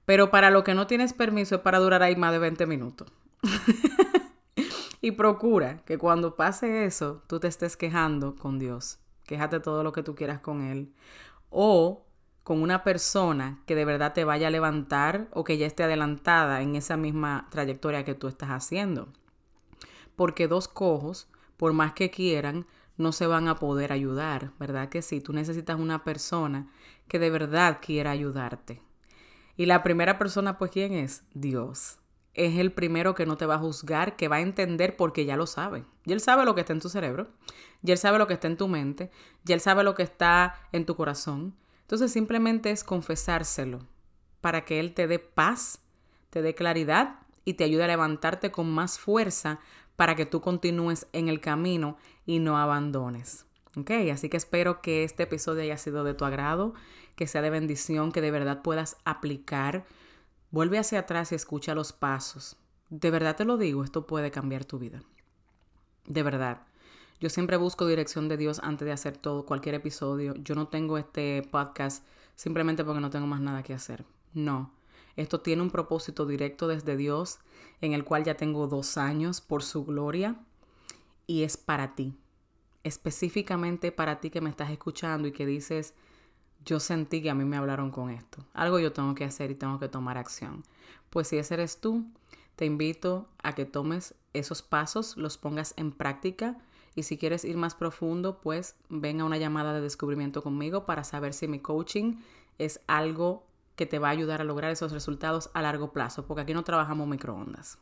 Pero 0.05 0.31
para 0.31 0.49
lo 0.49 0.65
que 0.65 0.73
no 0.73 0.85
tienes 0.85 1.13
permiso 1.13 1.55
es 1.55 1.61
para 1.61 1.79
durar 1.79 2.03
ahí 2.03 2.15
más 2.17 2.33
de 2.33 2.39
20 2.39 2.65
minutos. 2.65 3.11
y 5.01 5.11
procura 5.11 5.77
que 5.85 5.97
cuando 5.97 6.35
pase 6.35 6.83
eso, 6.83 7.23
tú 7.27 7.39
te 7.39 7.47
estés 7.47 7.77
quejando 7.77 8.35
con 8.35 8.59
Dios. 8.59 8.99
Quéjate 9.23 9.61
todo 9.61 9.83
lo 9.83 9.93
que 9.93 10.03
tú 10.03 10.13
quieras 10.13 10.39
con 10.39 10.61
Él. 10.61 10.93
O 11.49 12.05
con 12.43 12.61
una 12.61 12.83
persona 12.83 13.61
que 13.65 13.75
de 13.75 13.85
verdad 13.85 14.11
te 14.11 14.25
vaya 14.25 14.47
a 14.47 14.51
levantar 14.51 15.29
o 15.31 15.45
que 15.45 15.57
ya 15.57 15.65
esté 15.65 15.83
adelantada 15.83 16.61
en 16.61 16.75
esa 16.75 16.97
misma 16.97 17.47
trayectoria 17.49 18.03
que 18.03 18.15
tú 18.15 18.27
estás 18.27 18.49
haciendo 18.49 19.07
porque 20.15 20.47
dos 20.47 20.67
cojos, 20.67 21.27
por 21.57 21.73
más 21.73 21.93
que 21.93 22.09
quieran, 22.09 22.65
no 22.97 23.11
se 23.11 23.27
van 23.27 23.47
a 23.47 23.55
poder 23.55 23.91
ayudar, 23.91 24.51
¿verdad 24.59 24.89
que 24.89 25.01
sí? 25.01 25.19
Tú 25.19 25.33
necesitas 25.33 25.79
una 25.79 26.03
persona 26.03 26.71
que 27.07 27.19
de 27.19 27.29
verdad 27.29 27.79
quiera 27.81 28.11
ayudarte. 28.11 28.81
Y 29.57 29.65
la 29.65 29.83
primera 29.83 30.17
persona, 30.17 30.57
pues, 30.57 30.71
¿quién 30.71 30.93
es? 30.93 31.23
Dios. 31.33 31.99
Es 32.33 32.57
el 32.57 32.71
primero 32.71 33.13
que 33.13 33.25
no 33.25 33.37
te 33.37 33.45
va 33.45 33.55
a 33.55 33.59
juzgar, 33.59 34.15
que 34.15 34.27
va 34.27 34.37
a 34.37 34.41
entender 34.41 34.95
porque 34.95 35.25
ya 35.25 35.37
lo 35.37 35.45
sabe. 35.45 35.85
Y 36.05 36.13
él 36.13 36.19
sabe 36.19 36.45
lo 36.45 36.55
que 36.55 36.61
está 36.61 36.73
en 36.73 36.79
tu 36.79 36.89
cerebro, 36.89 37.29
y 37.83 37.91
él 37.91 37.97
sabe 37.97 38.17
lo 38.17 38.27
que 38.27 38.33
está 38.33 38.47
en 38.47 38.57
tu 38.57 38.67
mente, 38.67 39.11
y 39.45 39.53
él 39.53 39.59
sabe 39.59 39.83
lo 39.83 39.95
que 39.95 40.03
está 40.03 40.55
en 40.71 40.85
tu 40.85 40.95
corazón. 40.95 41.55
Entonces 41.81 42.11
simplemente 42.11 42.71
es 42.71 42.83
confesárselo 42.83 43.79
para 44.41 44.65
que 44.65 44.79
él 44.79 44.93
te 44.93 45.07
dé 45.07 45.19
paz 45.19 45.83
te 46.33 46.41
dé 46.41 46.55
claridad 46.55 47.19
y 47.45 47.53
te 47.53 47.63
ayude 47.63 47.83
a 47.83 47.87
levantarte 47.87 48.51
con 48.51 48.67
más 48.67 48.97
fuerza 48.97 49.59
para 49.95 50.15
que 50.15 50.25
tú 50.25 50.41
continúes 50.41 51.07
en 51.13 51.29
el 51.29 51.39
camino 51.39 51.97
y 52.25 52.39
no 52.39 52.57
abandones. 52.57 53.45
¿Ok? 53.75 53.91
Así 54.11 54.29
que 54.29 54.37
espero 54.37 54.81
que 54.81 55.03
este 55.03 55.23
episodio 55.23 55.63
haya 55.63 55.77
sido 55.77 56.03
de 56.03 56.13
tu 56.13 56.25
agrado, 56.25 56.73
que 57.15 57.27
sea 57.27 57.41
de 57.41 57.49
bendición, 57.49 58.11
que 58.11 58.21
de 58.21 58.31
verdad 58.31 58.61
puedas 58.61 58.97
aplicar. 59.05 59.85
Vuelve 60.51 60.77
hacia 60.77 60.99
atrás 60.99 61.31
y 61.31 61.35
escucha 61.35 61.73
los 61.73 61.93
pasos. 61.93 62.55
De 62.89 63.09
verdad 63.09 63.35
te 63.35 63.45
lo 63.45 63.57
digo, 63.57 63.83
esto 63.83 64.05
puede 64.05 64.29
cambiar 64.29 64.65
tu 64.65 64.77
vida. 64.77 65.01
De 66.05 66.21
verdad. 66.21 66.61
Yo 67.19 67.29
siempre 67.29 67.57
busco 67.57 67.87
dirección 67.87 68.27
de 68.27 68.37
Dios 68.37 68.59
antes 68.63 68.85
de 68.85 68.91
hacer 68.91 69.17
todo, 69.17 69.45
cualquier 69.45 69.75
episodio. 69.75 70.35
Yo 70.35 70.55
no 70.55 70.67
tengo 70.67 70.97
este 70.97 71.41
podcast 71.49 72.05
simplemente 72.35 72.83
porque 72.83 72.99
no 72.99 73.09
tengo 73.09 73.27
más 73.27 73.39
nada 73.39 73.63
que 73.63 73.73
hacer. 73.73 74.03
No. 74.33 74.71
Esto 75.15 75.41
tiene 75.41 75.61
un 75.61 75.69
propósito 75.69 76.25
directo 76.25 76.67
desde 76.67 76.97
Dios, 76.97 77.39
en 77.81 77.93
el 77.93 78.03
cual 78.03 78.23
ya 78.23 78.35
tengo 78.35 78.67
dos 78.67 78.97
años 78.97 79.41
por 79.41 79.63
su 79.63 79.85
gloria, 79.85 80.35
y 81.27 81.43
es 81.43 81.57
para 81.57 81.95
ti. 81.95 82.15
Específicamente 82.83 83.91
para 83.91 84.19
ti 84.19 84.29
que 84.29 84.41
me 84.41 84.49
estás 84.49 84.71
escuchando 84.71 85.27
y 85.27 85.31
que 85.31 85.45
dices, 85.45 85.93
yo 86.65 86.79
sentí 86.79 87.21
que 87.21 87.29
a 87.29 87.35
mí 87.35 87.45
me 87.45 87.57
hablaron 87.57 87.91
con 87.91 88.09
esto. 88.09 88.45
Algo 88.53 88.79
yo 88.79 88.93
tengo 88.93 89.15
que 89.15 89.23
hacer 89.23 89.51
y 89.51 89.55
tengo 89.55 89.79
que 89.79 89.87
tomar 89.87 90.17
acción. 90.17 90.63
Pues 91.09 91.27
si 91.27 91.37
ese 91.37 91.53
eres 91.53 91.79
tú, 91.79 92.05
te 92.55 92.65
invito 92.65 93.27
a 93.41 93.53
que 93.53 93.65
tomes 93.65 94.15
esos 94.33 94.61
pasos, 94.61 95.17
los 95.17 95.37
pongas 95.37 95.73
en 95.77 95.91
práctica 95.91 96.57
y 96.95 97.03
si 97.03 97.17
quieres 97.17 97.43
ir 97.43 97.57
más 97.57 97.75
profundo, 97.75 98.39
pues 98.41 98.75
ven 98.89 99.21
a 99.21 99.25
una 99.25 99.37
llamada 99.37 99.73
de 99.73 99.81
descubrimiento 99.81 100.43
conmigo 100.43 100.85
para 100.85 101.03
saber 101.03 101.33
si 101.33 101.47
mi 101.47 101.59
coaching 101.59 102.17
es 102.59 102.81
algo 102.87 103.45
que 103.75 103.85
te 103.85 103.99
va 103.99 104.09
a 104.09 104.11
ayudar 104.11 104.41
a 104.41 104.43
lograr 104.43 104.71
esos 104.71 104.91
resultados 104.91 105.49
a 105.53 105.61
largo 105.61 105.91
plazo, 105.91 106.25
porque 106.25 106.41
aquí 106.41 106.53
no 106.53 106.63
trabajamos 106.63 107.07
microondas. 107.07 107.79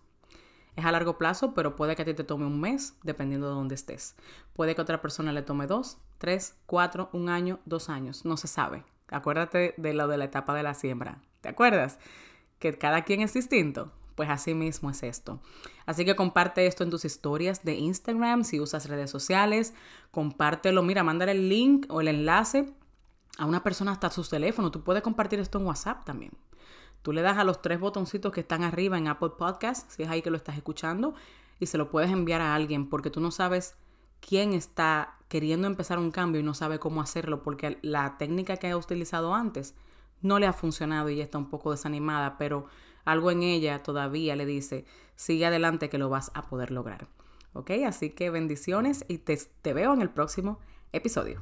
Es 0.76 0.86
a 0.86 0.92
largo 0.92 1.18
plazo, 1.18 1.54
pero 1.54 1.76
puede 1.76 1.96
que 1.96 2.04
a 2.04 2.06
ti 2.06 2.14
te 2.14 2.24
tome 2.24 2.46
un 2.46 2.62
mes, 2.62 2.96
dependiendo 3.04 3.50
de 3.50 3.56
dónde 3.56 3.76
estés. 3.76 4.16
Puede 4.54 4.74
que 4.74 4.82
a 4.82 4.84
otra 4.84 5.02
persona 5.02 5.34
le 5.34 5.42
tome 5.42 5.68
dos, 5.68 5.98
tres, 6.18 6.56
cuatro, 6.66 7.10
un 7.12 7.28
año, 7.28 7.60
dos 7.66 7.90
años. 7.90 8.24
No 8.24 8.38
se 8.38 8.48
sabe. 8.48 8.86
Acuérdate 9.10 9.74
de 9.78 9.94
lo 9.94 10.08
de 10.08 10.18
la 10.18 10.26
etapa 10.26 10.54
de 10.54 10.64
la 10.64 10.74
siembra. 10.74 11.22
¿Te 11.42 11.50
acuerdas? 11.50 12.00
Que 12.60 12.78
cada 12.78 13.04
quien 13.04 13.22
es 13.22 13.34
distinto. 13.34 13.92
Pues 14.16 14.30
así 14.30 14.54
mismo 14.54 14.90
es 14.90 15.04
esto. 15.04 15.42
Así 15.86 16.06
que 16.06 16.16
comparte 16.16 16.68
esto 16.68 16.84
en 16.84 16.90
tus 16.90 17.06
historias 17.06 17.64
de 17.64 17.76
Instagram, 17.76 18.44
si 18.44 18.60
usas 18.60 18.88
redes 18.88 19.10
sociales, 19.10 19.74
compártelo, 20.12 20.84
mira, 20.84 21.04
mándale 21.04 21.32
el 21.32 21.50
link 21.50 21.86
o 21.90 22.02
el 22.02 22.08
enlace 22.08 22.74
a 23.42 23.46
una 23.48 23.64
persona 23.64 23.92
hasta 23.92 24.12
su 24.12 24.24
teléfono. 24.24 24.70
Tú 24.70 24.84
puedes 24.84 25.02
compartir 25.02 25.40
esto 25.40 25.58
en 25.58 25.66
WhatsApp 25.66 26.06
también. 26.06 26.32
Tú 27.02 27.12
le 27.12 27.24
das 27.24 27.40
a 27.40 27.44
los 27.44 27.60
tres 27.60 27.80
botoncitos 27.80 28.32
que 28.32 28.42
están 28.42 28.64
arriba 28.64 29.00
en 29.00 29.08
Apple 29.08 29.32
Podcast, 29.36 29.90
si 29.90 30.04
es 30.04 30.10
ahí 30.10 30.22
que 30.22 30.30
lo 30.30 30.38
estás 30.38 30.58
escuchando, 30.58 31.16
y 31.60 31.66
se 31.66 31.80
lo 31.80 31.90
puedes 31.90 32.12
enviar 32.12 32.40
a 32.40 32.54
alguien 32.54 32.88
porque 32.88 33.10
tú 33.10 33.20
no 33.20 33.32
sabes 33.32 33.74
quién 34.20 34.54
está 34.54 35.16
queriendo 35.28 35.66
empezar 35.66 35.98
un 35.98 36.12
cambio 36.12 36.40
y 36.40 36.44
no 36.44 36.54
sabe 36.54 36.78
cómo 36.78 37.02
hacerlo 37.02 37.42
porque 37.42 37.80
la 37.82 38.20
técnica 38.20 38.58
que 38.58 38.70
ha 38.70 38.78
utilizado 38.78 39.34
antes 39.34 39.74
no 40.22 40.38
le 40.38 40.46
ha 40.46 40.54
funcionado 40.54 41.10
y 41.10 41.16
ella 41.16 41.24
está 41.24 41.40
un 41.40 41.50
poco 41.50 41.72
desanimada, 41.72 42.38
pero 42.38 42.68
algo 43.06 43.32
en 43.32 43.42
ella 43.42 43.82
todavía 43.82 44.36
le 44.36 44.46
dice, 44.46 44.86
sigue 45.16 45.48
adelante 45.48 45.90
que 45.90 45.98
lo 45.98 46.10
vas 46.10 46.30
a 46.36 46.44
poder 46.44 46.70
lograr. 46.70 47.08
¿Ok? 47.54 47.72
Así 47.88 48.12
que 48.12 48.30
bendiciones 48.30 49.04
y 49.08 49.18
te, 49.18 49.36
te 49.64 49.74
veo 49.74 49.96
en 49.96 50.04
el 50.04 50.12
próximo 50.12 50.60
episodio. 50.94 51.42